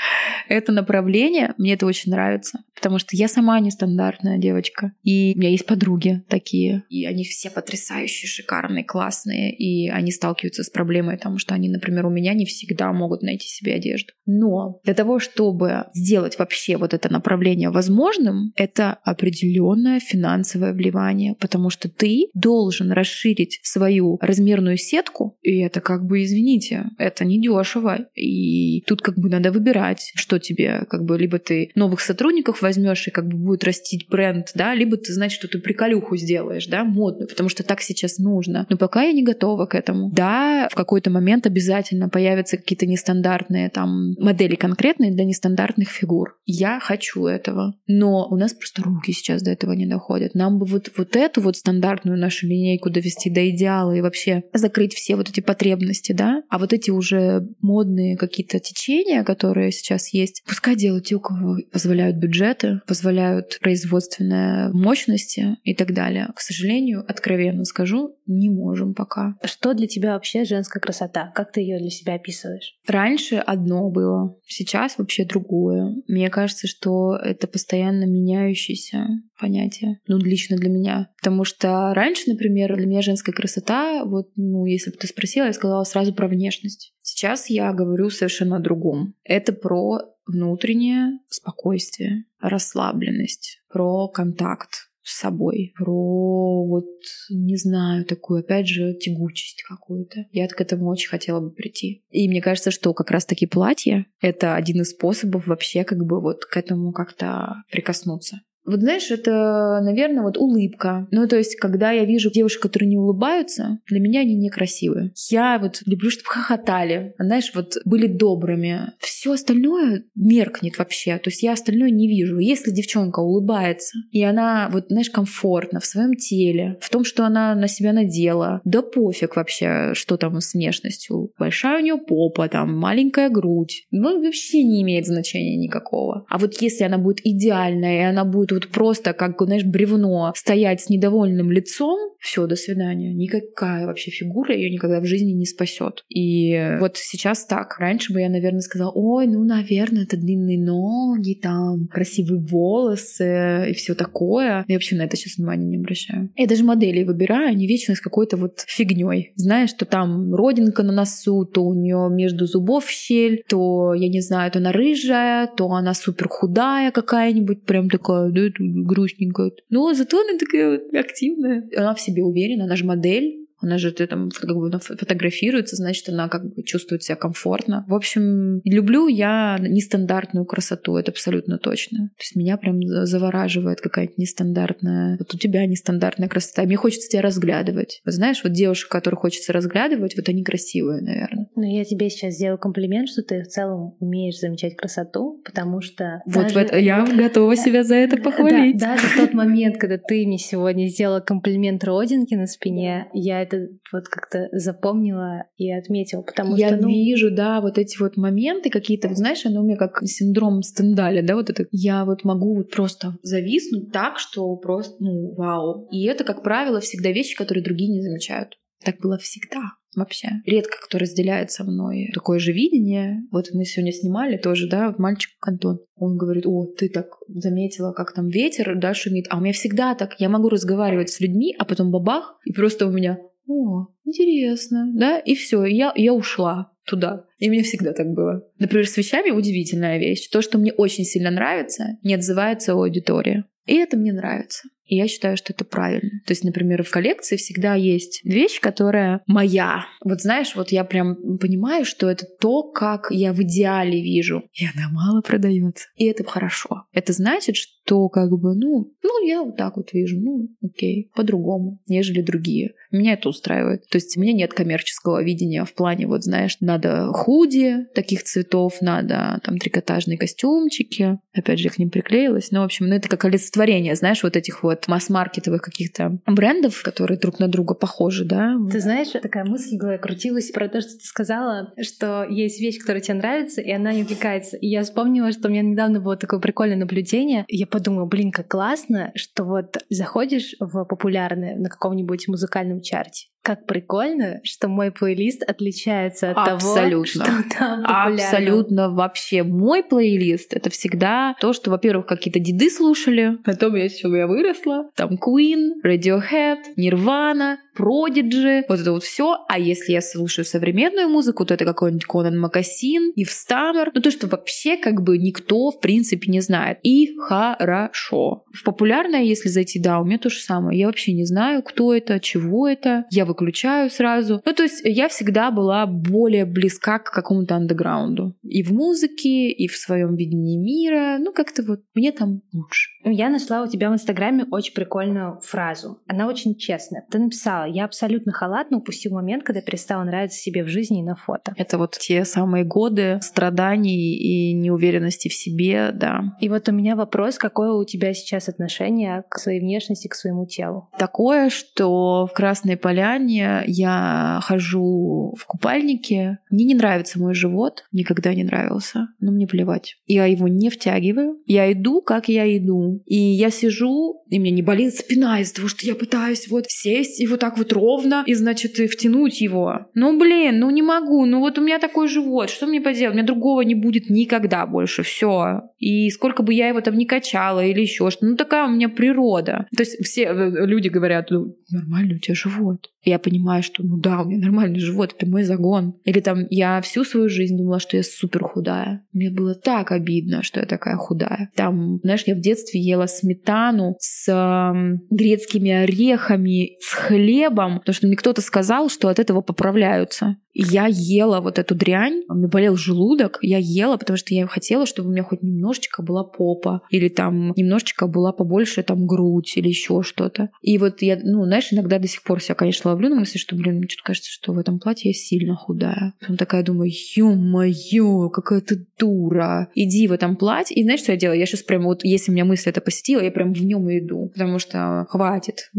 [0.51, 1.55] это направление.
[1.59, 4.93] Мне это очень нравится, потому что я сама нестандартная девочка.
[5.03, 6.83] И у меня есть подруги такие.
[6.91, 9.55] И они все потрясающие, шикарные, классные.
[9.55, 13.47] И они сталкиваются с проблемой, потому что они, например, у меня не всегда могут найти
[13.47, 14.13] себе одежду.
[14.27, 21.71] Но для того, чтобы сделать вообще вот это направление возможным, это определенное финансовое вливание, потому
[21.71, 28.07] что ты должен расширить свою размерную сетку, и это как бы, извините, это недешево.
[28.15, 33.09] И тут как бы надо выбирать, что тебе, как бы, либо ты новых сотрудников возьмешь
[33.09, 36.85] и как бы будет растить бренд, да, либо ты знаешь, что ты приколюху сделаешь, да,
[36.85, 38.67] модную, потому что так сейчас нужно.
[38.69, 40.11] Но пока я не готова к этому.
[40.13, 46.39] Да, в какой-то момент обязательно появятся какие-то нестандартные там модели конкретные для нестандартных фигур.
[46.47, 47.75] Я хочу этого.
[47.87, 50.35] Но у нас просто руки сейчас до этого не доходят.
[50.35, 54.95] Нам бы вот, вот эту вот стандартную нашу линейку довести до идеала и вообще закрыть
[54.95, 60.43] все вот эти потребности, да, а вот эти уже модные какие-то течения, которые сейчас есть,
[60.47, 66.29] пускай делают те, у кого позволяют бюджеты, позволяют производственные мощности и так далее.
[66.35, 69.37] К сожалению, откровенно скажу, не можем пока.
[69.45, 71.33] Что для тебя вообще женская красота?
[71.35, 72.79] Как ты ее для себя описываешь?
[72.87, 75.97] Раньше одно было, сейчас вообще другое.
[76.07, 79.07] Мне кажется, что это постоянно меняющееся
[79.41, 81.11] понятие, ну, лично для меня.
[81.21, 85.53] Потому что раньше, например, для меня женская красота, вот, ну, если бы ты спросила, я
[85.53, 86.93] сказала сразу про внешность.
[87.01, 89.15] Сейчас я говорю совершенно о другом.
[89.25, 96.87] Это про внутреннее спокойствие, расслабленность, про контакт, с собой, про вот,
[97.31, 100.27] не знаю, такую, опять же, тягучесть какую-то.
[100.31, 102.05] Я к этому очень хотела бы прийти.
[102.11, 106.45] И мне кажется, что как раз-таки платье— это один из способов вообще как бы вот
[106.45, 108.43] к этому как-то прикоснуться.
[108.65, 111.09] Вот знаешь, это, наверное, вот улыбка.
[111.11, 115.13] Ну, то есть, когда я вижу девушек, которые не улыбаются, для меня они некрасивые.
[115.31, 118.93] Я вот люблю, чтобы хохотали, знаешь, вот были добрыми.
[118.99, 121.19] Все остальное меркнет вообще.
[121.19, 122.39] То есть я остальное не вижу.
[122.39, 127.55] Если девчонка улыбается, и она, вот, знаешь, комфортно в своем теле, в том, что она
[127.55, 131.33] на себя надела, да пофиг вообще, что там с внешностью.
[131.39, 133.87] Большая у нее попа, там, маленькая грудь.
[133.91, 136.25] Ну, вообще не имеет значения никакого.
[136.29, 140.83] А вот если она будет идеальная, и она будет вот просто, как, знаешь, бревно, стоять
[140.83, 143.15] с недовольным лицом, все, до свидания.
[143.15, 146.05] Никакая вообще фигура ее никогда в жизни не спасет.
[146.09, 147.79] И вот сейчас так.
[147.79, 153.73] Раньше бы я, наверное, сказала, ой, ну, наверное, это длинные ноги, там, красивые волосы и
[153.75, 154.65] все такое.
[154.69, 156.31] Я вообще на это сейчас внимания не обращаю.
[156.37, 159.33] Я даже моделей выбираю, они вечно с какой-то вот фигней.
[159.37, 164.21] Знаешь, что там родинка на носу, то у нее между зубов щель, то, я не
[164.21, 169.53] знаю, то она рыжая, то она супер худая какая-нибудь, прям такая, да, грустненькая.
[169.69, 171.69] Но зато она такая вот активная.
[171.77, 176.09] Она все себе уверена, она же модель, она же ты там как бы фотографируется, значит,
[176.09, 177.85] она как бы чувствует себя комфортно.
[177.89, 182.09] В общем, люблю я нестандартную красоту, это абсолютно точно.
[182.09, 185.17] То есть меня прям завораживает какая-то нестандартная...
[185.19, 186.63] Вот у тебя нестандартная красота.
[186.63, 188.01] Мне хочется тебя разглядывать.
[188.05, 191.49] Вот знаешь, вот девушек, которых хочется разглядывать, вот они красивые, наверное.
[191.55, 196.23] Ну, я тебе сейчас сделаю комплимент, что ты в целом умеешь замечать красоту, потому что...
[196.27, 196.61] Вот даже...
[196.61, 198.79] это, я готова себя за это похвалить.
[198.79, 203.43] Да, даже в тот момент, когда ты мне сегодня сделала комплимент родинки на спине, я
[203.51, 206.77] это вот как-то запомнила и отметила, потому я что...
[206.77, 206.89] Я ну...
[206.89, 211.23] вижу, да, вот эти вот моменты какие-то, вот знаешь, оно у меня как синдром Стендаля,
[211.23, 211.67] да, вот это.
[211.71, 215.89] Я вот могу вот просто зависнуть так, что просто, ну, вау.
[215.91, 218.57] И это, как правило, всегда вещи, которые другие не замечают.
[218.85, 219.61] Так было всегда
[219.97, 220.29] вообще.
[220.47, 223.23] Редко кто разделяет со мной такое же видение.
[223.31, 225.81] Вот мы сегодня снимали тоже, да, мальчик Антон.
[225.97, 229.27] Он говорит, о, ты так заметила, как там ветер, да, шумит.
[229.31, 230.19] А у меня всегда так.
[230.19, 233.19] Я могу разговаривать с людьми, а потом бабах, и просто у меня
[233.51, 237.27] о, интересно, да, и все, я, я ушла туда.
[237.39, 238.47] И мне всегда так было.
[238.59, 240.29] Например, с вещами удивительная вещь.
[240.29, 243.45] То, что мне очень сильно нравится, не отзывается у аудитории.
[243.67, 244.69] И это мне нравится.
[244.91, 246.11] И я считаю, что это правильно.
[246.27, 249.87] То есть, например, в коллекции всегда есть вещь, которая моя.
[250.05, 254.43] Вот знаешь, вот я прям понимаю, что это то, как я в идеале вижу.
[254.53, 255.87] И она мало продается.
[255.95, 256.87] И это хорошо.
[256.93, 261.79] Это значит, что как бы, ну, ну, я вот так вот вижу, ну, окей, по-другому,
[261.87, 262.73] нежели другие.
[262.91, 263.87] Меня это устраивает.
[263.89, 268.81] То есть у меня нет коммерческого видения в плане, вот знаешь, надо худи таких цветов,
[268.81, 271.19] надо там трикотажные костюмчики.
[271.33, 272.51] Опять же, к ним приклеилась.
[272.51, 277.19] Ну, в общем, ну это как олицетворение, знаешь, вот этих вот масс-маркетовых каких-то брендов, которые
[277.19, 278.57] друг на друга похожи, да.
[278.71, 283.03] Ты знаешь, такая мысль голове крутилась про то, что ты сказала, что есть вещь, которая
[283.03, 284.57] тебе нравится, и она не увлекается.
[284.57, 287.45] И я вспомнила, что у меня недавно было такое прикольное наблюдение.
[287.49, 293.67] Я подумала, блин, как классно, что вот заходишь в популярное на каком-нибудь музыкальном чарте, как
[293.67, 296.91] прикольно, что мой плейлист отличается от Абсолютно.
[296.91, 298.15] того, что там популярно.
[298.15, 299.43] Абсолютно вообще.
[299.43, 304.91] Мой плейлист— это всегда то, что, во-первых, какие-то деды слушали, потом я все я выросла.
[304.95, 309.39] Там Queen, Radiohead, Nirvana, Prodigy, вот это вот все.
[309.49, 313.91] А если я слушаю современную музыку, то это какой-нибудь Конан Макасин, Ив Стамер.
[313.95, 316.79] Ну то, что вообще как бы никто в принципе не знает.
[316.83, 318.45] И хорошо.
[318.53, 320.79] В популярное, если зайти, да, у меня то же самое.
[320.79, 323.05] Я вообще не знаю, кто это, чего это.
[323.11, 324.43] Я выключаю сразу.
[324.45, 328.35] Ну, то есть я всегда была более близка к какому-то андеграунду.
[328.43, 331.17] И в музыке, и в своем видении мира.
[331.19, 332.91] Ну, как-то вот мне там лучше.
[333.05, 335.99] Я нашла у тебя в Инстаграме очень прикольную фразу.
[336.07, 337.05] Она очень честная.
[337.11, 341.15] Ты написала, я абсолютно халатно упустил момент, когда перестала нравиться себе в жизни и на
[341.15, 341.55] фото.
[341.57, 346.37] Это вот те самые годы страданий и неуверенности в себе, да.
[346.41, 350.47] И вот у меня вопрос, какое у тебя сейчас отношение к своей внешности, к своему
[350.47, 350.89] телу?
[350.99, 356.39] Такое, что в Красной Поляне я хожу в купальнике.
[356.51, 359.97] Мне не нравится мой живот, никогда не нравился, но мне плевать.
[360.07, 361.39] Я его не втягиваю.
[361.47, 365.69] Я иду, как я иду и я сижу, и мне не болит спина из-за того,
[365.69, 369.87] что я пытаюсь вот сесть и вот так вот ровно, и, значит, и втянуть его.
[369.95, 373.15] Ну, блин, ну не могу, ну вот у меня такой живот, что мне поделать?
[373.15, 375.63] У меня другого не будет никогда больше, все.
[375.79, 378.89] И сколько бы я его там не качала или еще что, ну такая у меня
[378.89, 379.67] природа.
[379.77, 382.91] То есть все э, люди говорят, ну, нормально у тебя живот.
[383.03, 385.95] Я понимаю, что ну да, у меня нормальный живот, это мой загон.
[386.05, 389.05] Или там я всю свою жизнь думала, что я супер худая.
[389.13, 391.51] Мне было так обидно, что я такая худая.
[391.55, 398.07] Там, знаешь, я в детстве ела сметану с э, грецкими орехами, с хлебом, потому что
[398.07, 400.37] мне кто-то сказал, что от этого поправляются.
[400.53, 404.87] Я ела вот эту дрянь, у меня болел желудок, я ела, потому что я хотела,
[404.87, 409.69] чтобы у меня хоть немножечко была попа, или там немножечко была побольше там грудь, или
[409.69, 410.51] еще что-то.
[410.63, 413.55] И вот я, ну, знаешь, иногда до сих пор себя, конечно, ловлю на мысли, что,
[413.55, 416.15] блин, мне что-то кажется, что в этом платье я сильно худая.
[416.21, 419.69] Потом такая думаю, ё-моё, какая ты дура.
[419.75, 420.77] Иди в этом платье.
[420.77, 421.39] И знаешь, что я делаю?
[421.39, 424.31] Я сейчас прям вот, если меня мысль это посетила, я прям в нем иду.
[424.33, 425.71] Потому что хватит,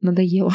[0.00, 0.52] надоело.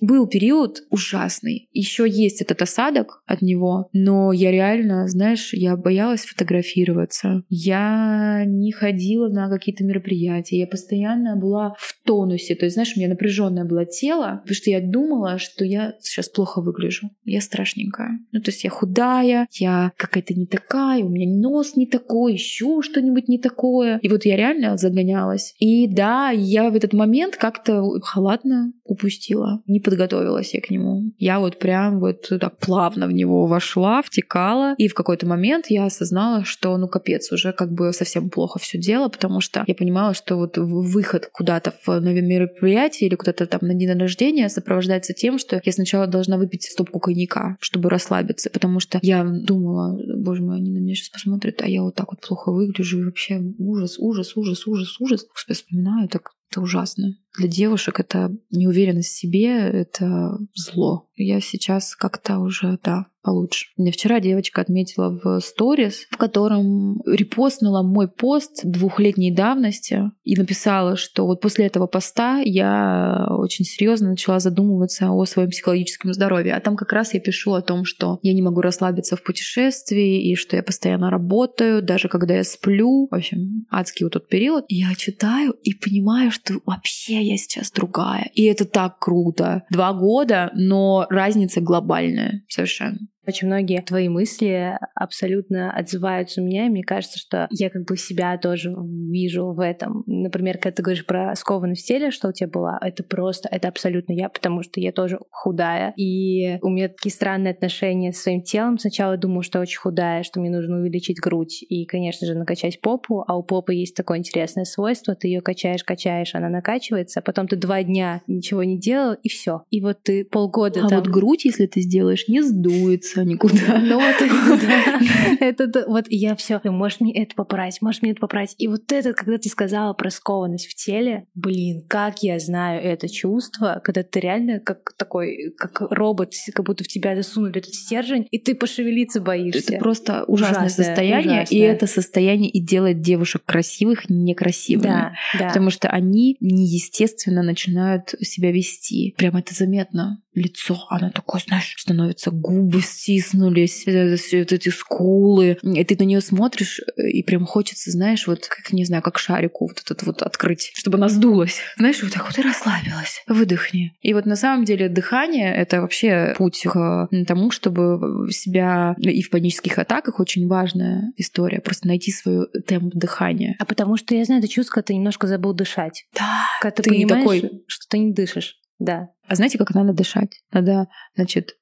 [0.00, 1.68] Был период ужасный.
[1.72, 7.42] Еще есть этот осадок от него, но я реально, знаешь, я боялась фотографироваться.
[7.48, 10.58] Я не ходила на какие-то мероприятия.
[10.58, 12.54] Я постоянно была в тонусе.
[12.54, 16.28] То есть, знаешь, у меня напряженное было тело, потому что я думала, что я сейчас
[16.28, 17.10] плохо выгляжу.
[17.24, 18.20] Я страшненькая.
[18.32, 22.82] Ну, то есть я худая, я какая-то не такая, у меня нос не такой, еще
[22.82, 23.98] что-нибудь не такое.
[24.02, 25.54] И вот я реально загонялась.
[25.58, 29.62] И да, я в этот момент как-то халатно упустила.
[29.66, 31.12] Не подготовилась я к нему.
[31.18, 34.74] Я вот прям вот так плавно в него вошла, втекала.
[34.76, 38.76] И в какой-то момент я осознала, что ну капец, уже как бы совсем плохо все
[38.78, 43.60] дело, потому что я понимала, что вот выход куда-то в новое мероприятие или куда-то там
[43.62, 48.80] на день рождения сопровождается тем, что я сначала должна выпить стопку коньяка, чтобы расслабиться, потому
[48.80, 52.20] что я думала, боже мой, они на меня сейчас посмотрят, а я вот так вот
[52.20, 55.26] плохо выгляжу, и вообще ужас, ужас, ужас, ужас, ужас.
[55.26, 57.16] Господи, вспоминаю, так это ужасно.
[57.36, 61.07] Для девушек это неуверенность в себе, это зло.
[61.18, 63.66] Я сейчас как-то уже, да, получше.
[63.76, 70.96] Мне вчера девочка отметила в сторис, в котором репостнула мой пост двухлетней давности и написала,
[70.96, 76.54] что вот после этого поста я очень серьезно начала задумываться о своем психологическом здоровье.
[76.54, 80.30] А там как раз я пишу о том, что я не могу расслабиться в путешествии
[80.30, 83.08] и что я постоянно работаю, даже когда я сплю.
[83.10, 84.64] В общем, адский вот тот период.
[84.68, 88.30] Я читаю и понимаю, что вообще я сейчас другая.
[88.34, 89.64] И это так круто.
[89.70, 92.98] Два года, но разница глобальная совершенно.
[93.28, 97.98] Очень многие твои мысли абсолютно отзываются у меня, и мне кажется, что я как бы
[97.98, 100.02] себя тоже вижу в этом.
[100.06, 103.68] Например, когда ты говоришь про скованность в теле, что у тебя была, это просто, это
[103.68, 108.40] абсолютно я, потому что я тоже худая, и у меня такие странные отношения с своим
[108.40, 108.78] телом.
[108.78, 112.80] Сначала я думаю, что очень худая, что мне нужно увеличить грудь и, конечно же, накачать
[112.80, 117.22] попу, а у попы есть такое интересное свойство, ты ее качаешь, качаешь, она накачивается, а
[117.22, 119.64] потом ты два дня ничего не делал, и все.
[119.68, 121.00] И вот ты полгода а там...
[121.00, 123.78] вот грудь, если ты сделаешь, не сдуется никуда.
[123.78, 124.16] Ну вот,
[125.40, 128.54] это вот я все, можешь мне это поправить, можешь мне это поправить.
[128.58, 133.08] И вот это, когда ты сказала про скованность в теле, блин, как я знаю это
[133.08, 138.26] чувство, когда ты реально как такой, как робот, как будто в тебя засунули этот стержень,
[138.30, 139.74] и ты пошевелиться боишься.
[139.74, 141.58] Это просто ужасное, ужасное состояние, ужасное.
[141.58, 144.88] и это состояние и делает девушек красивых некрасивыми.
[144.88, 145.48] Да, да.
[145.48, 149.14] Потому что они неестественно начинают себя вести.
[149.16, 155.96] Прям это заметно лицо, оно такое, знаешь, становится губы стиснулись, вот эти скулы, и ты
[155.98, 160.02] на нее смотришь, и прям хочется, знаешь, вот, как, не знаю, как шарику вот этот
[160.02, 161.60] вот открыть, чтобы она сдулась.
[161.78, 163.22] Знаешь, вот так вот и расслабилась.
[163.26, 163.92] Выдохни.
[164.02, 169.30] И вот на самом деле дыхание— это вообще путь к тому, чтобы себя и в
[169.30, 173.56] панических атаках очень важная история, просто найти свой темп дыхания.
[173.58, 176.04] А потому что я знаю это чувство, когда ты немножко забыл дышать.
[176.14, 176.44] Да.
[176.60, 177.62] Когда ты, ты понимаешь, такой...
[177.66, 178.56] что ты не дышишь.
[178.78, 179.08] Да.
[179.26, 180.42] А знаете, как надо дышать?
[180.52, 181.56] Надо, значит,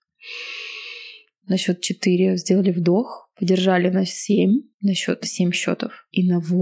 [1.48, 6.06] на счет 4 сделали вдох, подержали на 7, на счет 7 счетов.
[6.10, 6.56] И на 8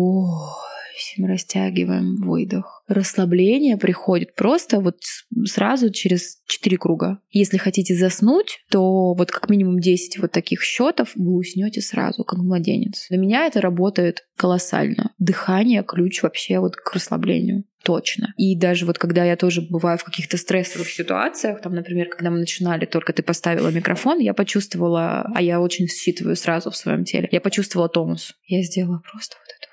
[1.18, 2.82] растягиваем выдох.
[2.88, 4.99] Расслабление приходит просто вот
[5.47, 7.18] сразу через 4 круга.
[7.30, 12.38] Если хотите заснуть, то вот как минимум 10 вот таких счетов вы уснете сразу, как
[12.38, 13.07] младенец.
[13.09, 15.12] Для меня это работает колоссально.
[15.18, 18.32] Дыхание— ключ вообще вот к расслаблению точно.
[18.36, 22.38] И даже вот когда я тоже бываю в каких-то стрессовых ситуациях, там, например, когда мы
[22.38, 27.28] начинали, только ты поставила микрофон, я почувствовала, а я очень считываю сразу в своем теле,
[27.30, 28.34] я почувствовала тонус.
[28.47, 29.64] Я сделала просто вот это.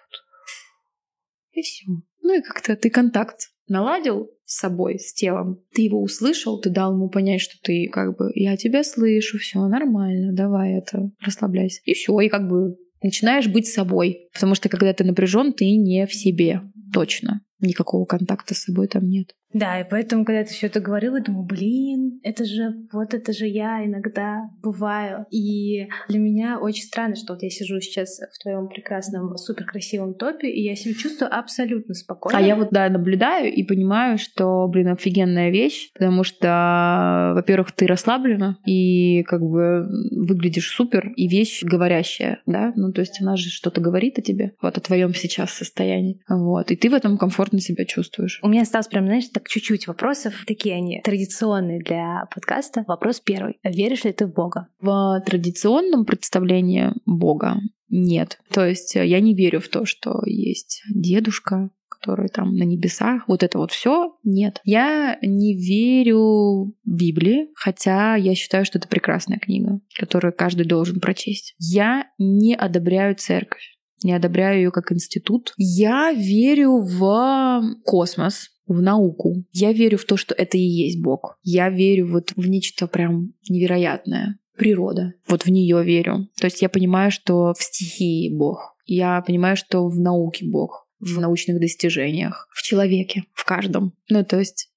[1.53, 1.85] И все.
[2.21, 6.93] Ну и как-то ты контакт наладил с собой, с телом, ты его услышал, ты дал
[6.93, 11.81] ему понять, что ты как бы, я тебя слышу, все нормально, давай это, расслабляйся.
[11.85, 14.29] И все, и как бы начинаешь быть собой.
[14.33, 16.61] Потому что когда ты напряжен, ты не в себе.
[16.93, 19.33] Точно никакого контакта с собой там нет.
[19.53, 23.33] Да, и поэтому, когда ты все это говорила, я думаю, блин, это же, вот это
[23.33, 25.25] же я иногда бываю.
[25.29, 30.13] И для меня очень странно, что вот я сижу сейчас в твоем прекрасном, супер красивом
[30.13, 32.37] топе, и я себя чувствую абсолютно спокойно.
[32.37, 37.87] А я вот, да, наблюдаю и понимаю, что, блин, офигенная вещь, потому что, во-первых, ты
[37.87, 43.49] расслаблена и как бы выглядишь супер, и вещь говорящая, да, ну, то есть она же
[43.49, 47.50] что-то говорит о тебе, вот о твоем сейчас состоянии, вот, и ты в этом комфортно
[47.59, 48.39] себя чувствуешь.
[48.43, 50.43] У меня осталось прям, знаешь, так чуть-чуть вопросов.
[50.47, 52.83] Такие они традиционные для подкаста.
[52.87, 53.59] Вопрос первый.
[53.63, 54.67] Веришь ли ты в Бога?
[54.79, 57.57] В традиционном представлении Бога
[57.89, 58.39] нет.
[58.51, 63.43] То есть я не верю в то, что есть дедушка, который там на небесах, вот
[63.43, 64.59] это вот все нет.
[64.63, 71.53] Я не верю Библии, хотя я считаю, что это прекрасная книга, которую каждый должен прочесть.
[71.59, 75.53] Я не одобряю церковь не одобряю ее как институт.
[75.57, 79.45] Я верю в космос, в науку.
[79.51, 81.37] Я верю в то, что это и есть Бог.
[81.43, 84.37] Я верю вот в нечто прям невероятное.
[84.57, 85.13] Природа.
[85.27, 86.29] Вот в нее верю.
[86.39, 88.75] То есть я понимаю, что в стихии Бог.
[88.85, 90.87] Я понимаю, что в науке Бог.
[90.99, 92.47] В научных достижениях.
[92.51, 93.23] В человеке.
[93.33, 93.93] В каждом.
[94.09, 94.69] Ну, то есть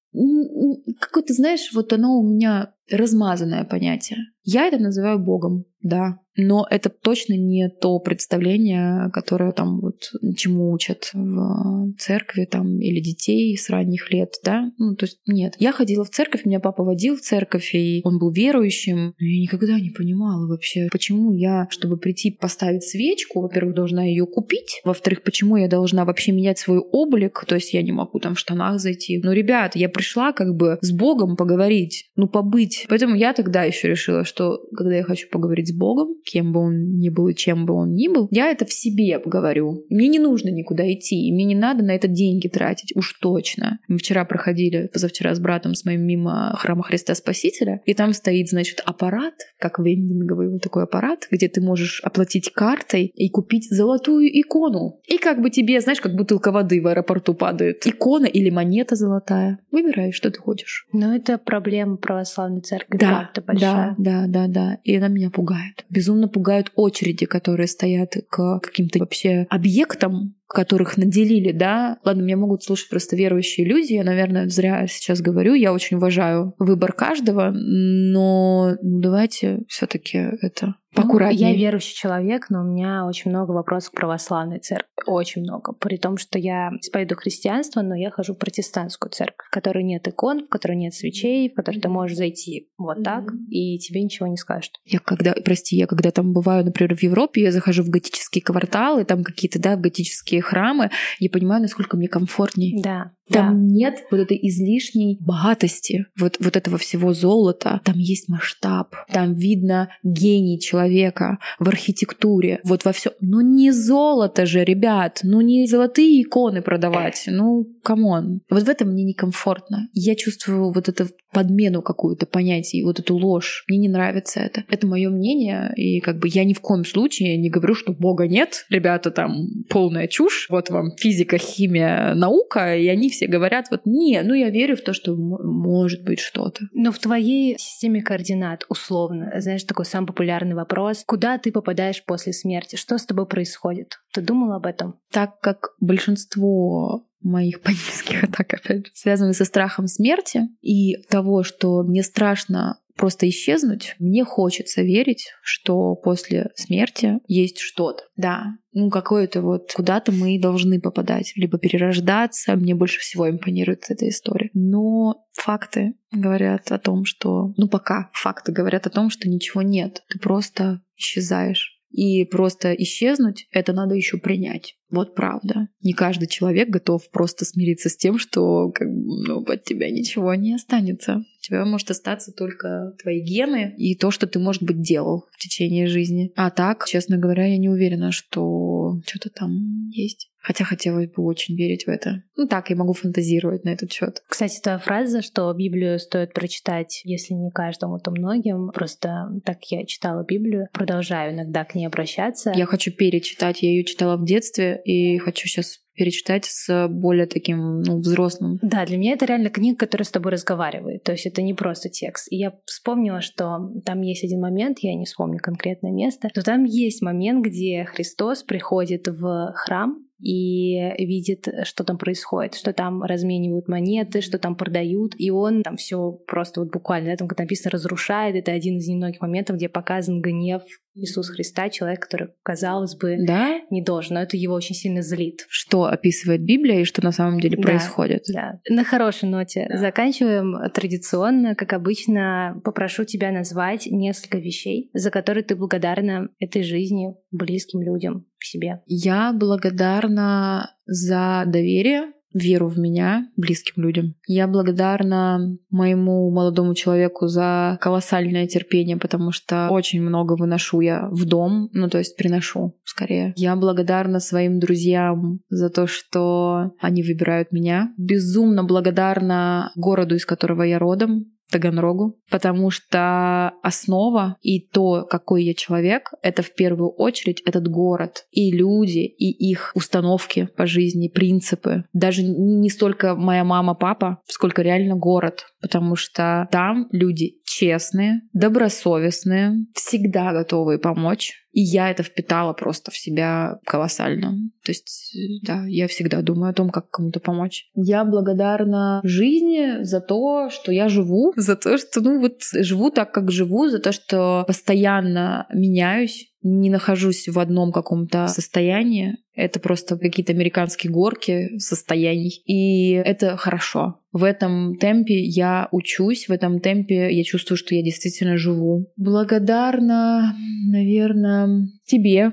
[1.00, 4.18] какое-то, знаешь, вот оно у меня размазанное понятие.
[4.42, 6.18] Я это называю Богом, да.
[6.36, 13.00] Но это точно не то представление, которое там вот чему учат в церкви там или
[13.00, 14.72] детей с ранних лет, да?
[14.78, 15.54] Ну, то есть нет.
[15.58, 19.14] Я ходила в церковь, меня папа водил в церковь, и он был верующим.
[19.18, 24.80] Я никогда не понимала вообще, почему я, чтобы прийти поставить свечку, во-первых, должна ее купить,
[24.84, 28.38] во-вторых, почему я должна вообще менять свой облик, то есть я не могу там в
[28.38, 29.20] штанах зайти.
[29.22, 32.86] Ну, ребят, я пришла как бы с Богом поговорить, ну, побыть.
[32.88, 36.96] Поэтому я тогда еще решила, что когда я хочу поговорить с Богом, кем бы он
[36.96, 39.84] ни был и чем бы он ни был, я это в себе говорю.
[39.88, 43.78] Мне не нужно никуда идти, и мне не надо на это деньги тратить, уж точно.
[43.88, 48.48] Мы вчера проходили, позавчера с братом с моим мимо храма Христа Спасителя, и там стоит,
[48.48, 54.28] значит, аппарат, как вендинговый вот такой аппарат, где ты можешь оплатить картой и купить золотую
[54.40, 55.00] икону.
[55.06, 57.86] И как бы тебе, знаешь, как бутылка воды в аэропорту падает.
[57.86, 59.58] Икона или монета золотая.
[59.70, 60.86] Выбирай, что ты хочешь.
[60.92, 63.94] Но это проблема православной церкви, да, большая.
[63.98, 64.78] Да, да, да, да.
[64.84, 65.84] И она меня пугает.
[65.90, 71.98] Безумно пугают очереди, которые стоят к каким-то вообще объектам, которых наделили, да.
[72.04, 76.54] Ладно, меня могут слушать просто верующие люди, я, наверное, зря сейчас говорю, я очень уважаю
[76.58, 81.48] выбор каждого, но ну, давайте все таки это Поаккуратнее.
[81.48, 84.88] Ну, я верующий человек, но у меня очень много вопросов к православной церкви.
[85.06, 85.72] Очень много.
[85.72, 90.06] При том, что я исповедую христианство, но я хожу в протестантскую церковь, в которой нет
[90.06, 94.28] икон, в которой нет свечей, в которой ты можешь зайти вот так, и тебе ничего
[94.28, 94.72] не скажут.
[94.84, 99.04] Я когда, прости, я когда там бываю, например, в Европе, я захожу в готические кварталы,
[99.04, 102.80] там какие-то, да, готические храмы, я понимаю, насколько мне комфортней.
[102.82, 103.12] Да.
[103.30, 103.74] Там да.
[103.74, 107.80] нет вот этой излишней богатости, вот, вот этого всего золота.
[107.84, 113.12] Там есть масштаб, там видно гений человека в архитектуре, вот во все.
[113.20, 118.40] Ну не золото же, ребят, ну не золотые иконы продавать, ну come on.
[118.50, 119.88] Вот в этом мне некомфортно.
[119.94, 123.64] Я чувствую вот эту подмену какую-то понятий, вот эту ложь.
[123.68, 124.64] Мне не нравится это.
[124.70, 128.28] Это мое мнение, и как бы я ни в коем случае не говорю, что Бога
[128.28, 133.82] нет, ребята, там полная чушь, вот вам физика, химия, наука, и они все говорят, вот
[133.84, 136.64] не, ну я верю в то, что может быть что-то.
[136.72, 142.32] Но в твоей системе координат, условно, знаешь, такой самый популярный вопрос, куда ты попадаешь после
[142.32, 144.00] смерти, что с тобой происходит?
[144.12, 144.98] Ты думал об этом?
[145.10, 151.82] Так как большинство моих панических атак, опять же, связаны со страхом смерти и того, что
[151.82, 158.04] мне страшно просто исчезнуть, мне хочется верить, что после смерти есть что-то.
[158.16, 162.56] Да, ну какое-то вот куда-то мы должны попадать, либо перерождаться.
[162.56, 164.50] Мне больше всего импонирует эта история.
[164.54, 167.52] Но факты говорят о том, что...
[167.56, 170.02] Ну пока факты говорят о том, что ничего нет.
[170.08, 171.74] Ты просто исчезаешь.
[171.90, 174.76] И просто исчезнуть— это надо еще принять.
[174.94, 175.68] Вот правда.
[175.82, 180.54] Не каждый человек готов просто смириться с тем, что как, ну, от тебя ничего не
[180.54, 181.18] останется.
[181.18, 185.38] У тебя может остаться только твои гены и то, что ты, может быть, делал в
[185.38, 186.32] течение жизни.
[186.36, 190.30] А так, честно говоря, я не уверена, что что-то там есть.
[190.44, 192.22] Хотя хотелось бы очень верить в это.
[192.36, 194.22] Ну так, я могу фантазировать на этот счет.
[194.28, 198.70] Кстати, твоя фраза, что Библию стоит прочитать, если не каждому, то многим.
[198.74, 202.52] Просто так я читала Библию, продолжаю иногда к ней обращаться.
[202.54, 207.80] Я хочу перечитать, я ее читала в детстве и хочу сейчас перечитать с более таким
[207.80, 208.58] ну, взрослым.
[208.62, 211.02] Да, для меня это реально книга, которая с тобой разговаривает.
[211.02, 212.30] То есть это не просто текст.
[212.30, 216.64] И я вспомнила, что там есть один момент, я не вспомню конкретное место, но там
[216.64, 223.68] есть момент, где Христос приходит в храм и видит, что там происходит, что там разменивают
[223.68, 227.72] монеты, что там продают, и он там все просто вот буквально, да, там как написано,
[227.72, 228.36] разрушает.
[228.36, 230.62] Это один из немногих моментов, где показан гнев
[230.94, 233.60] Иисуса Христа, человек, который, казалось бы, да?
[233.70, 235.44] не должен, но это его очень сильно злит.
[235.48, 238.24] Что описывает Библия и что на самом деле да, происходит.
[238.32, 238.60] Да.
[238.68, 239.78] На хорошей ноте да.
[239.78, 241.54] заканчиваем традиционно.
[241.54, 248.26] Как обычно, попрошу тебя назвать несколько вещей, за которые ты благодарна этой жизни, близким людям,
[248.38, 248.82] к себе.
[248.86, 254.14] Я благодарна за доверие, веру в меня близким людям.
[254.26, 261.24] Я благодарна моему молодому человеку за колоссальное терпение, потому что очень много выношу я в
[261.24, 263.32] дом, ну то есть приношу скорее.
[263.36, 267.92] Я благодарна своим друзьям за то, что они выбирают меня.
[267.96, 275.54] Безумно благодарна городу, из которого я родом, Таганрогу, потому что основа и то, какой я
[275.54, 281.84] человек, это в первую очередь этот город и люди, и их установки по жизни, принципы.
[281.92, 289.64] Даже не столько моя мама, папа, сколько реально город, потому что там люди честные, добросовестные,
[289.72, 291.32] всегда готовые помочь.
[291.52, 294.34] И я это впитала просто в себя колоссально.
[294.62, 297.70] То есть, да, я всегда думаю о том, как кому-то помочь.
[297.74, 303.14] Я благодарна жизни за то, что я живу, за то, что, ну, вот живу так,
[303.14, 309.16] как живу, за то, что постоянно меняюсь, не нахожусь в одном каком-то состоянии.
[309.34, 312.42] Это просто какие-то американские горки состояний.
[312.46, 314.00] И это хорошо.
[314.12, 318.88] В этом темпе я учусь, в этом темпе я чувствую, что я действительно живу.
[318.96, 320.36] Благодарна,
[320.68, 322.32] наверное, тебе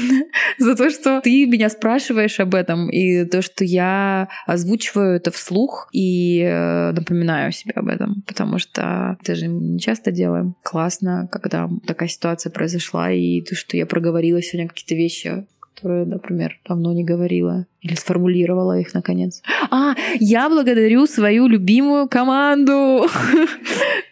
[0.58, 5.88] за то, что ты меня спрашиваешь об этом, и то, что я озвучиваю это вслух
[5.92, 10.56] и э, напоминаю себе об этом, потому что это же не часто делаем.
[10.64, 15.46] Классно, когда такая ситуация произошла, и то, что я проговорила сегодня какие-то вещи,
[15.82, 17.66] которые, например, давно не говорила.
[17.80, 19.42] Или сформулировала их наконец.
[19.70, 23.06] А, я благодарю свою любимую команду.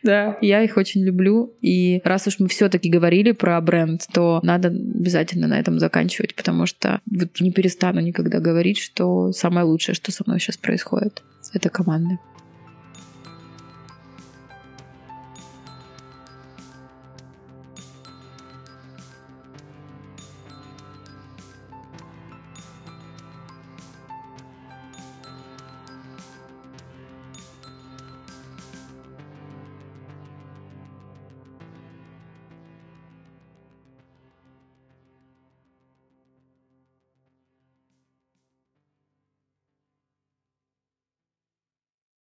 [0.03, 1.53] Да, я их очень люблю.
[1.61, 6.65] И раз уж мы все-таки говорили про бренд, то надо обязательно на этом заканчивать, потому
[6.65, 11.69] что вот не перестану никогда говорить, что самое лучшее, что со мной сейчас происходит, это
[11.69, 12.19] команда.